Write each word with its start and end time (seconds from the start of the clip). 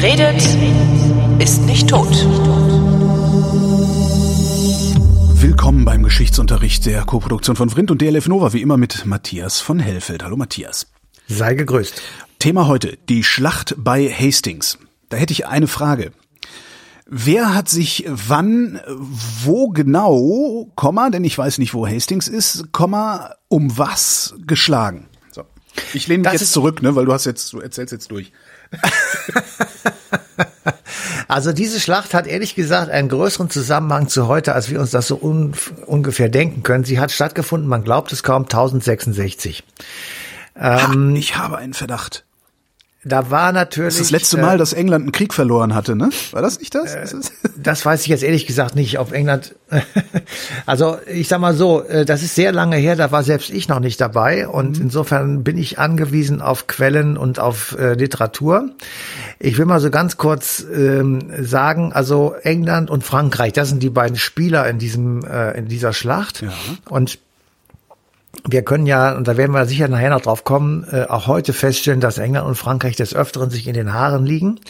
Wer 0.00 0.12
redet, 0.12 0.40
ist 1.42 1.62
nicht 1.62 1.88
tot. 1.90 2.12
Willkommen 5.40 5.84
beim 5.84 6.04
Geschichtsunterricht 6.04 6.86
der 6.86 7.02
Koproduktion 7.02 7.56
von 7.56 7.68
Vrindt 7.68 7.90
und 7.90 8.00
DLF 8.00 8.28
Nova, 8.28 8.52
wie 8.52 8.62
immer 8.62 8.76
mit 8.76 9.06
Matthias 9.06 9.58
von 9.58 9.80
Hellfeld. 9.80 10.22
Hallo 10.22 10.36
Matthias. 10.36 10.86
Sei 11.26 11.54
gegrüßt. 11.54 12.00
Thema 12.38 12.68
heute, 12.68 12.96
die 13.08 13.24
Schlacht 13.24 13.74
bei 13.76 14.08
Hastings. 14.08 14.78
Da 15.08 15.16
hätte 15.16 15.32
ich 15.32 15.48
eine 15.48 15.66
Frage. 15.66 16.12
Wer 17.06 17.52
hat 17.56 17.68
sich 17.68 18.04
wann, 18.06 18.80
wo 19.42 19.70
genau, 19.70 20.70
Komma, 20.76 21.10
denn 21.10 21.24
ich 21.24 21.36
weiß 21.36 21.58
nicht, 21.58 21.74
wo 21.74 21.88
Hastings 21.88 22.28
ist, 22.28 22.70
Komma, 22.70 23.34
um 23.48 23.76
was 23.76 24.36
geschlagen? 24.46 25.08
So. 25.32 25.42
Ich 25.92 26.06
lehne 26.06 26.22
mich 26.22 26.30
Das 26.30 26.40
jetzt 26.40 26.52
zurück, 26.52 26.82
ne, 26.82 26.94
weil 26.94 27.06
du 27.06 27.12
hast 27.12 27.24
jetzt, 27.24 27.52
du 27.52 27.58
erzählst 27.58 27.90
jetzt 27.90 28.12
durch. 28.12 28.30
Also 31.28 31.52
diese 31.52 31.78
Schlacht 31.78 32.14
hat 32.14 32.26
ehrlich 32.26 32.54
gesagt 32.54 32.90
einen 32.90 33.10
größeren 33.10 33.50
Zusammenhang 33.50 34.08
zu 34.08 34.28
heute, 34.28 34.54
als 34.54 34.70
wir 34.70 34.80
uns 34.80 34.92
das 34.92 35.06
so 35.06 35.20
un 35.20 35.52
ungefähr 35.84 36.30
denken 36.30 36.62
können. 36.62 36.84
Sie 36.84 36.98
hat 36.98 37.12
stattgefunden, 37.12 37.68
man 37.68 37.84
glaubt 37.84 38.12
es 38.12 38.22
kaum, 38.22 38.44
1066. 38.44 39.62
Ha, 40.58 40.92
Ähm, 40.94 41.14
ich 41.16 41.36
habe 41.36 41.58
einen 41.58 41.74
Verdacht. 41.74 42.24
Da 43.04 43.30
war 43.30 43.52
natürlich. 43.52 43.94
Das 43.94 44.00
ist 44.00 44.06
das 44.06 44.20
letzte 44.20 44.38
äh, 44.38 44.40
Mal, 44.42 44.58
dass 44.58 44.72
England 44.72 45.04
einen 45.04 45.12
Krieg 45.12 45.32
verloren 45.32 45.74
hatte, 45.74 45.94
ne? 45.94 46.10
War 46.32 46.42
das 46.42 46.58
nicht 46.58 46.74
das? 46.74 46.94
Ist 46.94 47.32
das? 47.56 47.86
Weiß 47.86 48.02
ich 48.02 48.08
jetzt 48.08 48.24
ehrlich 48.24 48.46
gesagt 48.46 48.74
nicht, 48.74 48.98
ob 48.98 49.12
England. 49.12 49.54
also 50.66 50.98
ich 51.06 51.28
sag 51.28 51.40
mal 51.40 51.54
so, 51.54 51.82
äh, 51.82 52.04
das 52.04 52.22
ist 52.22 52.34
sehr 52.34 52.52
lange 52.52 52.76
her, 52.76 52.96
da 52.96 53.12
war 53.12 53.22
selbst 53.22 53.50
ich 53.50 53.68
noch 53.68 53.80
nicht 53.80 54.00
dabei 54.00 54.48
und 54.48 54.78
insofern 54.78 55.44
bin 55.44 55.58
ich 55.58 55.78
angewiesen 55.78 56.42
auf 56.42 56.66
Quellen 56.66 57.16
und 57.16 57.38
auf 57.38 57.76
äh, 57.78 57.94
Literatur. 57.94 58.70
Ich 59.38 59.58
will 59.58 59.66
mal 59.66 59.80
so 59.80 59.90
ganz 59.90 60.16
kurz 60.16 60.64
ähm, 60.74 61.30
sagen, 61.38 61.92
also 61.92 62.34
England 62.42 62.90
und 62.90 63.04
Frankreich, 63.04 63.52
das 63.52 63.68
sind 63.68 63.82
die 63.82 63.90
beiden 63.90 64.16
Spieler 64.16 64.68
in 64.68 64.78
diesem 64.78 65.24
äh, 65.24 65.52
in 65.56 65.68
dieser 65.68 65.92
Schlacht 65.92 66.42
Ja. 66.42 66.52
und 66.88 67.18
wir 68.46 68.62
können 68.62 68.86
ja, 68.86 69.16
und 69.16 69.26
da 69.28 69.36
werden 69.36 69.52
wir 69.52 69.66
sicher 69.66 69.88
nachher 69.88 70.10
noch 70.10 70.20
drauf 70.20 70.44
kommen, 70.44 70.86
äh, 70.90 71.04
auch 71.04 71.26
heute 71.26 71.52
feststellen, 71.52 72.00
dass 72.00 72.18
England 72.18 72.46
und 72.46 72.54
Frankreich 72.54 72.96
des 72.96 73.14
Öfteren 73.14 73.50
sich 73.50 73.66
in 73.66 73.74
den 73.74 73.92
Haaren 73.92 74.26
liegen. 74.26 74.60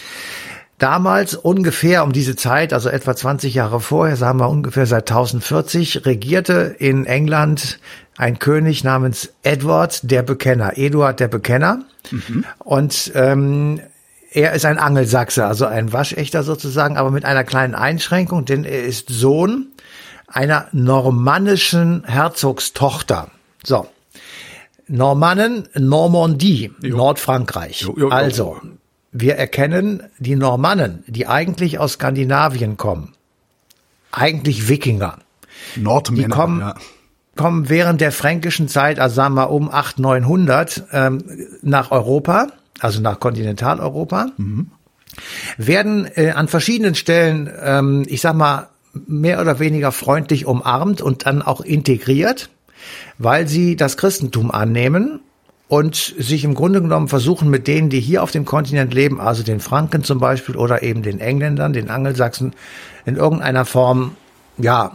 Damals 0.79 1.35
ungefähr 1.35 2.05
um 2.05 2.13
diese 2.13 2.37
Zeit, 2.37 2.73
also 2.73 2.89
etwa 2.89 3.17
20 3.17 3.53
Jahre 3.53 3.81
vorher, 3.81 4.17
sagen 4.17 4.39
wir 4.39 4.49
ungefähr 4.49 4.87
seit 4.87 5.11
1040, 5.11 6.07
regierte 6.07 6.77
in 6.79 7.05
England 7.05 7.81
ein 8.17 8.39
König 8.39 8.85
namens 8.85 9.31
Edward 9.43 10.09
der 10.09 10.23
Bekenner, 10.23 10.79
Eduard 10.79 11.19
der 11.19 11.29
Bekenner. 11.29 11.85
Und 12.59 13.11
ähm, 13.15 13.81
er 14.31 14.53
ist 14.53 14.65
ein 14.67 14.79
Angelsachse, 14.79 15.47
also 15.47 15.67
ein 15.67 15.93
Waschechter 15.93 16.45
sozusagen, 16.45 16.97
aber 16.97 17.11
mit 17.11 17.25
einer 17.25 17.45
kleinen 17.45 17.75
Einschränkung, 17.75 18.45
denn 18.45 18.65
er 18.65 18.85
ist 18.85 19.09
Sohn 19.09 19.69
einer 20.29 20.69
normannischen 20.73 22.05
Herzogstochter. 22.05 23.31
So. 23.69 23.87
Normannen, 24.87 25.69
Normandie, 25.75 26.73
Nordfrankreich. 26.81 27.83
Jo, 27.83 27.95
jo, 27.95 28.07
jo. 28.07 28.09
Also, 28.09 28.57
wir 29.13 29.37
erkennen 29.37 30.05
die 30.19 30.37
Normannen, 30.37 31.05
die 31.07 31.27
eigentlich 31.27 31.79
aus 31.79 31.93
Skandinavien 31.93 32.79
kommen. 32.79 33.13
Eigentlich 34.11 34.69
Wikinger. 34.71 35.19
Nordmänner, 35.77 36.29
Die 36.29 36.31
kommen, 36.31 36.61
ja. 36.61 36.75
kommen 37.37 37.69
während 37.69 38.01
der 38.01 38.13
fränkischen 38.13 38.69
Zeit, 38.69 38.99
also 38.99 39.17
sagen 39.17 39.35
wir 39.35 39.51
um 39.51 39.69
800, 39.71 39.99
900, 40.23 40.85
ähm, 40.93 41.25
nach 41.61 41.91
Europa, 41.91 42.47
also 42.81 43.03
nach 43.03 43.21
Kontinentaleuropa, 43.21 44.29
werden 45.59 46.09
äh, 46.15 46.31
an 46.31 46.49
verschiedenen 46.49 46.95
Stellen, 46.95 47.51
ähm, 47.63 48.05
ich 48.09 48.23
sag 48.23 48.35
mal, 48.35 48.69
mehr 49.07 49.43
oder 49.43 49.59
weniger 49.59 49.93
freundlich 49.93 50.47
umarmt 50.47 51.03
und 51.03 51.27
dann 51.27 51.43
auch 51.43 51.61
integriert, 51.61 52.49
weil 53.19 53.49
sie 53.49 53.77
das 53.77 53.97
Christentum 53.97 54.51
annehmen 54.51 55.21
und 55.69 55.97
sich 55.97 56.45
im 56.45 56.55
Grunde 56.55 56.81
genommen 56.81 57.09
versuchen, 57.09 57.51
mit 57.51 57.67
denen, 57.67 57.91
die 57.91 58.01
hier 58.01 58.23
auf 58.23 58.31
dem 58.31 58.45
Kontinent 58.45 58.95
leben, 58.95 59.21
also 59.21 59.43
den 59.43 59.61
Franken 59.61 60.03
zum 60.03 60.19
Beispiel 60.19 60.57
oder 60.57 60.83
eben 60.83 61.03
den 61.03 61.21
Engländern, 61.21 61.73
den 61.73 61.91
Angelsachsen, 61.91 62.55
in 63.05 63.17
irgendeiner 63.17 63.65
Form, 63.65 64.17
ja, 64.57 64.93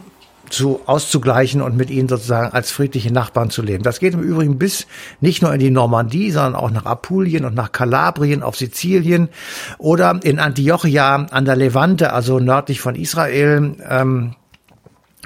zu 0.50 0.82
auszugleichen 0.86 1.62
und 1.62 1.78
mit 1.78 1.90
ihnen 1.90 2.08
sozusagen 2.08 2.54
als 2.54 2.72
friedliche 2.72 3.12
Nachbarn 3.12 3.50
zu 3.50 3.62
leben. 3.62 3.84
Das 3.84 4.00
geht 4.00 4.14
im 4.14 4.22
Übrigen 4.22 4.60
bis 4.60 4.88
nicht 5.20 5.42
nur 5.42 5.54
in 5.54 5.60
die 5.60 5.72
Normandie, 5.72 6.32
sondern 6.32 6.56
auch 6.56 6.70
nach 6.70 6.86
Apulien 6.86 7.46
und 7.46 7.56
nach 7.56 7.72
Kalabrien, 7.72 8.44
auf 8.44 8.56
Sizilien 8.56 9.30
oder 9.78 10.20
in 10.24 10.40
Antiochia 10.40 11.28
an 11.32 11.46
der 11.46 11.56
Levante, 11.56 12.14
also 12.14 12.40
nördlich 12.40 12.82
von 12.82 12.96
Israel. 12.96 13.76
Ähm, 13.90 14.36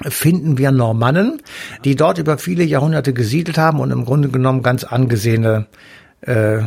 finden 0.06 0.58
wir 0.58 0.70
Normannen, 0.70 1.42
die 1.84 1.96
dort 1.96 2.18
über 2.18 2.38
viele 2.38 2.64
Jahrhunderte 2.64 3.12
gesiedelt 3.12 3.58
haben 3.58 3.80
und 3.80 3.90
im 3.90 4.04
Grunde 4.04 4.28
genommen 4.28 4.62
ganz 4.62 4.84
angesehene 4.84 5.66
äh, 6.22 6.60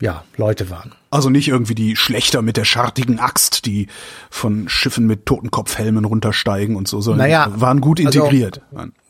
ja, 0.00 0.24
Leute 0.36 0.70
waren. 0.70 0.92
Also 1.10 1.30
nicht 1.30 1.48
irgendwie 1.48 1.74
die 1.74 1.96
Schlechter 1.96 2.42
mit 2.42 2.56
der 2.56 2.64
schartigen 2.64 3.20
Axt, 3.20 3.64
die 3.66 3.86
von 4.28 4.68
Schiffen 4.68 5.06
mit 5.06 5.24
Totenkopfhelmen 5.26 6.04
runtersteigen 6.04 6.76
und 6.76 6.88
so, 6.88 7.00
sondern 7.00 7.26
Naja, 7.28 7.48
waren 7.56 7.80
gut 7.80 8.04
also- 8.04 8.24
integriert. 8.24 8.60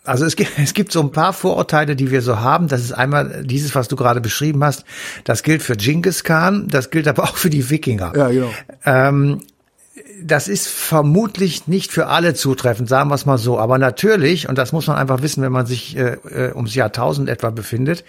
Also 0.04 0.26
es 0.26 0.36
gibt, 0.36 0.50
es 0.58 0.74
gibt 0.74 0.92
so 0.92 1.00
ein 1.00 1.10
paar 1.12 1.32
Vorurteile, 1.32 1.96
die 1.96 2.10
wir 2.10 2.20
so 2.20 2.38
haben. 2.40 2.68
Das 2.68 2.82
ist 2.82 2.92
einmal 2.92 3.42
dieses, 3.44 3.74
was 3.74 3.88
du 3.88 3.96
gerade 3.96 4.20
beschrieben 4.20 4.62
hast. 4.62 4.84
Das 5.24 5.42
gilt 5.42 5.62
für 5.62 5.76
Genghis 5.76 6.22
Khan, 6.24 6.68
das 6.68 6.90
gilt 6.90 7.08
aber 7.08 7.24
auch 7.24 7.36
für 7.36 7.48
die 7.50 7.70
Wikinger. 7.70 8.12
ja, 8.14 8.28
genau. 8.28 8.50
Ähm, 8.84 9.40
das 10.24 10.48
ist 10.48 10.68
vermutlich 10.68 11.68
nicht 11.68 11.92
für 11.92 12.06
alle 12.06 12.32
zutreffend, 12.32 12.88
sagen 12.88 13.10
wir 13.10 13.14
es 13.14 13.26
mal 13.26 13.36
so. 13.36 13.58
Aber 13.58 13.76
natürlich, 13.76 14.48
und 14.48 14.56
das 14.56 14.72
muss 14.72 14.86
man 14.86 14.96
einfach 14.96 15.20
wissen, 15.20 15.42
wenn 15.42 15.52
man 15.52 15.66
sich 15.66 15.96
äh, 15.96 16.14
äh, 16.30 16.54
ums 16.54 16.74
Jahrtausend 16.74 17.28
etwa 17.28 17.50
befindet, 17.50 18.04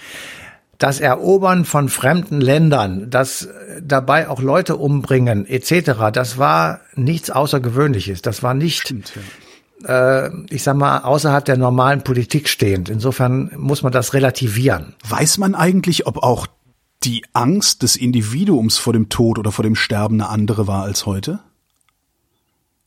das 0.78 1.02
Erobern 1.02 1.66
von 1.66 1.90
fremden 1.90 2.40
Ländern, 2.40 3.09
das 3.09 3.46
äh, 3.46 3.81
dabei 3.84 4.30
auch 4.30 4.42
Leute 4.42 4.78
umbringen 4.78 5.46
etc., 5.46 6.12
das 6.14 6.38
war 6.38 6.80
nichts 6.96 7.31
Außergewöhnliches. 7.31 8.22
Das 8.22 8.44
war 8.44 8.53
nicht, 8.53 8.96
äh, 9.86 10.30
ich 10.50 10.64
sag 10.64 10.78
mal, 10.78 11.00
außerhalb 11.00 11.44
der 11.44 11.58
normalen 11.58 12.02
Politik 12.02 12.47
stehend. 12.47 12.88
Insofern 12.88 13.52
muss 13.58 13.84
man 13.84 13.92
das 13.92 14.14
relativieren. 14.14 14.96
Weiß 15.08 15.38
man 15.38 15.53
eigentlich, 15.53 16.08
ob 16.08 16.24
auch 16.24 16.47
die 17.03 17.26
Angst 17.34 17.84
des 17.84 17.97
Individuums 17.97 18.78
vor 18.78 18.94
dem 18.94 19.09
Tod 19.09 19.38
oder 19.38 19.52
vor 19.52 19.64
dem 19.64 19.76
Sterben 19.76 20.22
eine 20.22 20.30
andere 20.30 20.66
war 20.66 20.84
als 20.84 21.06
heute? 21.06 21.42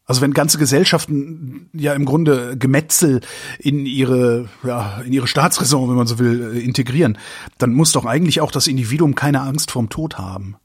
Also 0.09 0.23
wenn 0.23 0.33
ganze 0.33 0.57
Gesellschaften 0.59 1.69
ja 1.75 1.93
im 1.93 2.07
Grunde 2.07 2.57
Gemetzel 2.57 3.21
in 3.59 3.85
ihre 3.87 4.49
ja 4.67 5.01
in 5.05 5.13
ihre 5.13 5.27
Staatsräson, 5.27 5.89
wenn 5.89 5.97
man 5.97 6.07
so 6.07 6.19
will, 6.19 6.55
äh, 6.57 6.59
integrieren, 6.61 7.19
dann 7.59 7.75
muss 7.75 7.93
doch 7.93 8.07
eigentlich 8.07 8.41
auch 8.41 8.51
das 8.51 8.67
Individuum 8.67 9.15
keine 9.15 9.43
Angst 9.43 9.71
vorm 9.71 9.91
Tod 9.91 10.17
haben. 10.19 10.57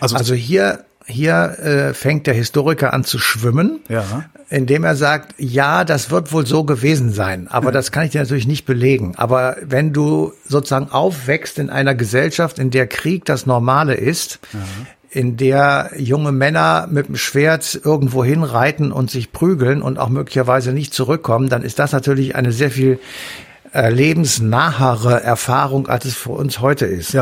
Also, 0.00 0.16
Also 0.16 0.34
hier, 0.34 0.84
hier 1.06 1.58
äh, 1.58 1.94
fängt 1.94 2.26
der 2.26 2.34
Historiker 2.34 2.92
an 2.92 3.04
zu 3.04 3.18
schwimmen, 3.18 3.80
Ja. 3.88 4.26
indem 4.50 4.84
er 4.84 4.96
sagt, 4.96 5.34
ja, 5.38 5.84
das 5.84 6.10
wird 6.10 6.32
wohl 6.32 6.46
so 6.46 6.64
gewesen 6.64 7.10
sein, 7.12 7.48
aber 7.48 7.72
das 7.72 7.90
kann 7.90 8.04
ich 8.04 8.12
dir 8.12 8.20
natürlich 8.20 8.46
nicht 8.46 8.66
belegen. 8.66 9.14
Aber 9.16 9.56
wenn 9.62 9.94
du 9.94 10.32
sozusagen 10.46 10.90
aufwächst 10.90 11.58
in 11.58 11.70
einer 11.70 11.94
Gesellschaft, 11.94 12.58
in 12.58 12.70
der 12.70 12.86
Krieg 12.86 13.24
das 13.24 13.46
Normale 13.46 13.94
ist, 13.94 14.40
in 15.10 15.36
der 15.36 15.90
junge 15.96 16.32
Männer 16.32 16.86
mit 16.90 17.08
dem 17.08 17.16
Schwert 17.16 17.80
irgendwo 17.82 18.24
hinreiten 18.24 18.92
und 18.92 19.10
sich 19.10 19.32
prügeln 19.32 19.82
und 19.82 19.98
auch 19.98 20.08
möglicherweise 20.08 20.72
nicht 20.72 20.92
zurückkommen, 20.92 21.48
dann 21.48 21.62
ist 21.62 21.78
das 21.78 21.92
natürlich 21.92 22.36
eine 22.36 22.52
sehr 22.52 22.70
viel 22.70 22.98
äh, 23.72 23.90
lebensnahere 23.90 25.22
Erfahrung, 25.22 25.88
als 25.88 26.04
es 26.04 26.14
für 26.14 26.32
uns 26.32 26.60
heute 26.60 26.86
ist. 26.86 27.12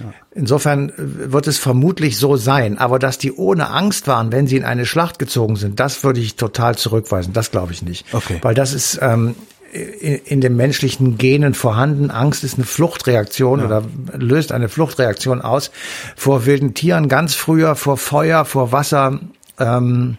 ja. 0.00 0.10
Insofern 0.34 0.92
wird 0.96 1.48
es 1.48 1.58
vermutlich 1.58 2.16
so 2.16 2.36
sein. 2.36 2.78
Aber 2.78 3.00
dass 3.00 3.18
die 3.18 3.32
ohne 3.32 3.70
Angst 3.70 4.06
waren, 4.06 4.30
wenn 4.30 4.46
sie 4.46 4.56
in 4.56 4.64
eine 4.64 4.86
Schlacht 4.86 5.18
gezogen 5.18 5.56
sind, 5.56 5.80
das 5.80 6.04
würde 6.04 6.20
ich 6.20 6.36
total 6.36 6.76
zurückweisen. 6.76 7.32
Das 7.32 7.50
glaube 7.50 7.72
ich 7.72 7.82
nicht. 7.82 8.06
Okay. 8.14 8.38
Weil 8.42 8.54
das 8.54 8.72
ist 8.72 9.00
ähm, 9.02 9.34
in, 9.72 10.16
in 10.24 10.40
den 10.40 10.56
menschlichen 10.56 11.18
Genen 11.18 11.54
vorhanden. 11.54 12.10
Angst 12.10 12.44
ist 12.44 12.56
eine 12.56 12.64
Fluchtreaktion 12.64 13.64
oder 13.64 13.84
löst 14.16 14.52
eine 14.52 14.68
Fluchtreaktion 14.68 15.40
aus 15.40 15.70
vor 16.16 16.46
wilden 16.46 16.74
Tieren 16.74 17.08
ganz 17.08 17.34
früher, 17.34 17.74
vor 17.76 17.96
Feuer, 17.96 18.44
vor 18.44 18.72
Wasser. 18.72 19.20
Ähm, 19.58 20.18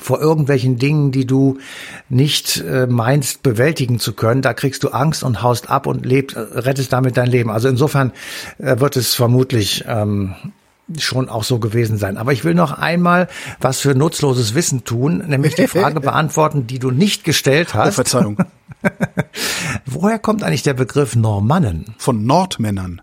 vor 0.00 0.20
irgendwelchen 0.20 0.76
Dingen, 0.76 1.12
die 1.12 1.24
du 1.24 1.58
nicht 2.08 2.60
äh, 2.60 2.86
meinst 2.88 3.44
bewältigen 3.44 4.00
zu 4.00 4.12
können, 4.12 4.42
da 4.42 4.52
kriegst 4.52 4.82
du 4.82 4.88
Angst 4.88 5.22
und 5.22 5.40
haust 5.40 5.70
ab 5.70 5.86
und 5.86 6.04
lebst, 6.04 6.36
äh, 6.36 6.40
rettest 6.40 6.92
damit 6.92 7.16
dein 7.16 7.28
Leben. 7.28 7.48
Also 7.48 7.68
insofern 7.68 8.12
äh, 8.58 8.80
wird 8.80 8.96
es 8.96 9.14
vermutlich 9.14 9.84
ähm, 9.86 10.34
schon 10.98 11.28
auch 11.28 11.44
so 11.44 11.58
gewesen 11.58 11.96
sein. 11.96 12.16
Aber 12.16 12.32
ich 12.32 12.44
will 12.44 12.54
noch 12.54 12.72
einmal 12.72 13.28
was 13.60 13.80
für 13.80 13.94
nutzloses 13.94 14.54
Wissen 14.54 14.84
tun, 14.84 15.24
nämlich 15.26 15.54
die 15.54 15.66
Frage 15.66 16.00
beantworten, 16.00 16.66
die 16.66 16.78
du 16.78 16.90
nicht 16.90 17.24
gestellt 17.24 17.70
Oh, 17.72 17.78
hast. 17.78 17.94
Verzeihung. 17.94 18.36
Woher 19.86 20.18
kommt 20.18 20.42
eigentlich 20.42 20.62
der 20.62 20.74
Begriff 20.74 21.16
Normannen? 21.16 21.94
Von 21.98 22.24
Nordmännern. 22.26 23.00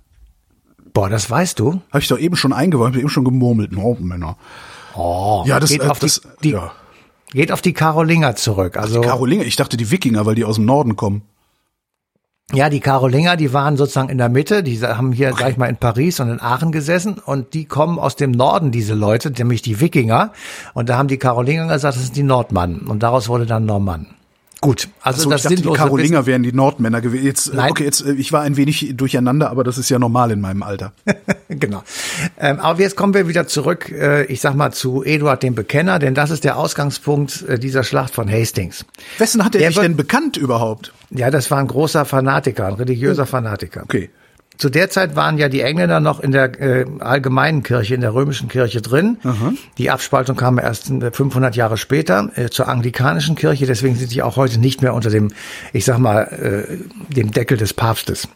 Boah, 0.93 1.09
das 1.09 1.29
weißt 1.29 1.59
du? 1.59 1.81
Habe 1.91 1.99
ich 1.99 2.07
doch 2.07 2.19
eben 2.19 2.35
schon 2.35 2.53
eingeworfen, 2.53 2.99
eben 2.99 3.09
schon 3.09 3.23
gemurmelt. 3.23 3.71
Nordmänner. 3.71 4.37
Oh, 4.95 5.43
Ja, 5.45 5.59
das, 5.59 5.69
geht 5.69 5.81
äh, 5.83 5.87
auf 5.87 5.99
das 5.99 6.21
die, 6.43 6.49
die 6.49 6.53
ja. 6.53 6.71
geht 7.31 7.51
auf 7.51 7.61
die 7.61 7.73
Karolinger 7.73 8.35
zurück. 8.35 8.77
Also 8.77 9.01
Karolinger, 9.01 9.43
ich 9.45 9.55
dachte 9.55 9.77
die 9.77 9.89
Wikinger, 9.89 10.25
weil 10.25 10.35
die 10.35 10.43
aus 10.43 10.55
dem 10.55 10.65
Norden 10.65 10.95
kommen. 10.97 11.23
Ja, 12.53 12.69
die 12.69 12.81
Karolinger, 12.81 13.37
die 13.37 13.53
waren 13.53 13.77
sozusagen 13.77 14.09
in 14.09 14.17
der 14.17 14.27
Mitte, 14.27 14.61
die 14.61 14.81
haben 14.81 15.13
hier, 15.13 15.33
sag 15.37 15.51
ich 15.51 15.57
mal, 15.57 15.67
in 15.67 15.77
Paris 15.77 16.19
und 16.19 16.29
in 16.29 16.41
Aachen 16.41 16.73
gesessen 16.73 17.15
und 17.17 17.53
die 17.53 17.63
kommen 17.63 17.97
aus 17.97 18.17
dem 18.17 18.31
Norden, 18.31 18.71
diese 18.71 18.93
Leute, 18.93 19.31
nämlich 19.31 19.61
die 19.61 19.79
Wikinger. 19.79 20.33
Und 20.73 20.89
da 20.89 20.97
haben 20.97 21.07
die 21.07 21.17
Karolinger 21.17 21.67
gesagt, 21.67 21.95
das 21.95 22.03
sind 22.03 22.17
die 22.17 22.23
Nordmannen. 22.23 22.81
Und 22.87 23.03
daraus 23.03 23.29
wurde 23.29 23.45
dann 23.45 23.65
Normann. 23.65 24.07
Gut, 24.61 24.89
also 25.01 25.23
So, 25.23 25.29
das 25.31 25.41
dachte, 25.41 25.55
die 25.55 25.69
Karolinger 25.69 26.27
wären 26.27 26.43
die 26.43 26.53
Nordmänner 26.53 27.01
gewesen. 27.01 27.25
Jetzt, 27.25 27.47
äh, 27.47 27.55
Nein. 27.55 27.71
okay, 27.71 27.83
jetzt, 27.83 28.05
äh, 28.05 28.13
ich 28.13 28.31
war 28.31 28.43
ein 28.43 28.57
wenig 28.57 28.93
durcheinander, 28.95 29.49
aber 29.49 29.63
das 29.63 29.79
ist 29.79 29.89
ja 29.89 29.97
normal 29.97 30.29
in 30.29 30.39
meinem 30.39 30.61
Alter. 30.61 30.93
genau. 31.49 31.81
Ähm, 32.39 32.59
aber 32.59 32.79
jetzt 32.79 32.95
kommen 32.95 33.15
wir 33.15 33.27
wieder 33.27 33.47
zurück, 33.47 33.89
äh, 33.89 34.25
ich 34.25 34.39
sag 34.39 34.53
mal, 34.53 34.71
zu 34.71 35.03
Eduard 35.03 35.41
dem 35.41 35.55
Bekenner, 35.55 35.97
denn 35.97 36.13
das 36.13 36.29
ist 36.29 36.43
der 36.43 36.57
Ausgangspunkt 36.57 37.41
äh, 37.47 37.57
dieser 37.57 37.83
Schlacht 37.83 38.13
von 38.13 38.31
Hastings. 38.31 38.85
Wessen 39.17 39.43
hat 39.43 39.55
er 39.55 39.67
sich 39.67 39.79
denn 39.79 39.97
bekannt 39.97 40.37
überhaupt? 40.37 40.93
Ja, 41.09 41.31
das 41.31 41.49
war 41.49 41.57
ein 41.57 41.67
großer 41.67 42.05
Fanatiker, 42.05 42.67
ein 42.67 42.75
religiöser 42.75 43.25
Fanatiker. 43.25 43.81
Okay. 43.83 44.11
Zu 44.61 44.69
der 44.69 44.91
Zeit 44.91 45.15
waren 45.15 45.39
ja 45.39 45.49
die 45.49 45.61
Engländer 45.61 45.99
noch 45.99 46.19
in 46.19 46.31
der 46.31 46.61
äh, 46.61 46.85
allgemeinen 46.99 47.63
Kirche, 47.63 47.95
in 47.95 48.01
der 48.01 48.13
römischen 48.13 48.47
Kirche 48.47 48.79
drin. 48.79 49.17
Die 49.79 49.89
Abspaltung 49.89 50.35
kam 50.35 50.59
erst 50.59 50.91
äh, 50.91 51.11
500 51.11 51.55
Jahre 51.55 51.77
später 51.77 52.29
äh, 52.35 52.47
zur 52.49 52.67
anglikanischen 52.67 53.33
Kirche. 53.33 53.65
Deswegen 53.65 53.95
sind 53.95 54.11
die 54.11 54.21
auch 54.21 54.35
heute 54.35 54.59
nicht 54.59 54.83
mehr 54.83 54.93
unter 54.93 55.09
dem, 55.09 55.33
ich 55.73 55.85
sag 55.85 55.97
mal, 55.97 56.25
äh, 56.69 57.11
dem 57.11 57.31
Deckel 57.31 57.57
des 57.57 57.73
Papstes. 57.73 58.27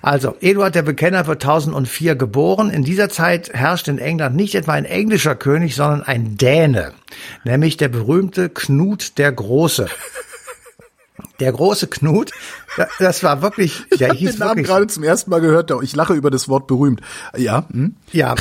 Also, 0.00 0.36
Eduard 0.40 0.74
der 0.74 0.84
Bekenner 0.84 1.26
wird 1.26 1.44
1004 1.44 2.16
geboren. 2.16 2.70
In 2.70 2.84
dieser 2.84 3.10
Zeit 3.10 3.52
herrscht 3.52 3.86
in 3.86 3.98
England 3.98 4.36
nicht 4.36 4.54
etwa 4.54 4.72
ein 4.72 4.86
englischer 4.86 5.34
König, 5.34 5.74
sondern 5.74 6.02
ein 6.02 6.38
Däne. 6.38 6.92
Nämlich 7.44 7.76
der 7.76 7.88
berühmte 7.88 8.48
Knut 8.48 9.18
der 9.18 9.32
Große. 9.32 9.88
Der 11.40 11.52
große 11.52 11.86
Knut, 11.86 12.32
da- 12.76 12.88
das 12.98 13.22
war 13.22 13.40
wirklich, 13.42 13.82
Ich 13.90 13.98
hieß 14.00 14.02
habe 14.02 14.14
den 14.14 14.38
Namen 14.38 14.40
wirklich 14.40 14.66
gerade 14.66 14.86
zum 14.88 15.02
ersten 15.04 15.30
Mal 15.30 15.40
gehört. 15.40 15.70
Ich 15.82 15.94
lache 15.94 16.14
über 16.14 16.30
das 16.30 16.48
Wort 16.48 16.66
berühmt. 16.66 17.00
Ja, 17.36 17.66
hm? 17.70 17.94
Ja. 18.12 18.34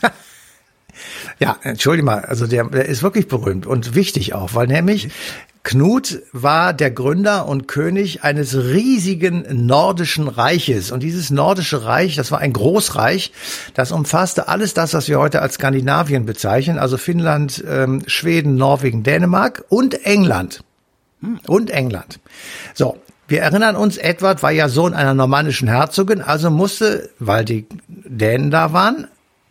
ja, 1.38 1.56
entschuldige 1.62 2.04
mal, 2.04 2.24
also 2.24 2.46
der, 2.46 2.64
der 2.68 2.86
ist 2.86 3.02
wirklich 3.02 3.28
berühmt 3.28 3.66
und 3.66 3.94
wichtig 3.94 4.32
auch, 4.34 4.54
weil 4.54 4.66
nämlich 4.68 5.08
Knut 5.64 6.20
war 6.32 6.74
der 6.74 6.90
Gründer 6.90 7.46
und 7.48 7.66
König 7.66 8.22
eines 8.22 8.54
riesigen 8.54 9.46
nordischen 9.66 10.28
Reiches. 10.28 10.92
Und 10.92 11.02
dieses 11.02 11.30
nordische 11.30 11.84
Reich, 11.84 12.16
das 12.16 12.30
war 12.30 12.38
ein 12.38 12.52
Großreich, 12.52 13.32
das 13.72 13.90
umfasste 13.90 14.46
alles 14.46 14.74
das, 14.74 14.92
was 14.92 15.08
wir 15.08 15.18
heute 15.18 15.40
als 15.40 15.54
Skandinavien 15.54 16.26
bezeichnen, 16.26 16.78
also 16.78 16.98
Finnland, 16.98 17.64
ähm, 17.66 18.02
Schweden, 18.06 18.56
Norwegen, 18.56 19.02
Dänemark 19.02 19.64
und 19.70 20.04
England. 20.04 20.62
Und 21.46 21.70
England. 21.70 22.20
So, 22.74 22.98
wir 23.26 23.40
erinnern 23.40 23.76
uns, 23.76 23.96
Edward 23.96 24.42
war 24.42 24.50
ja 24.50 24.68
Sohn 24.68 24.94
einer 24.94 25.14
normannischen 25.14 25.68
Herzogin, 25.68 26.20
also 26.20 26.50
musste, 26.50 27.10
weil 27.18 27.44
die 27.44 27.66
Dänen 27.88 28.50
da 28.50 28.72
waren, 28.72 29.08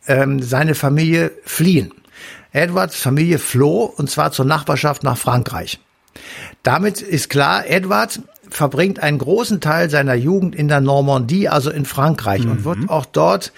ähm, 0.07 0.41
seine 0.41 0.75
Familie 0.75 1.31
fliehen. 1.43 1.91
Edwards 2.51 2.95
Familie 2.97 3.39
floh 3.39 3.85
und 3.85 4.11
zwar 4.11 4.31
zur 4.31 4.45
Nachbarschaft 4.45 5.03
nach 5.03 5.17
Frankreich. 5.17 5.79
Damit 6.61 7.01
ist 7.01 7.29
klar, 7.29 7.67
Edward 7.67 8.21
verbringt 8.49 9.01
einen 9.01 9.17
großen 9.17 9.59
Teil 9.59 9.89
seiner 9.89 10.13
Jugend 10.13 10.53
in 10.53 10.67
der 10.67 10.79
Normandie, 10.79 11.49
also 11.49 11.71
in 11.71 11.85
Frankreich, 11.85 12.45
und 12.45 12.65
wird 12.65 12.89
auch 12.89 13.05
dort, 13.05 13.51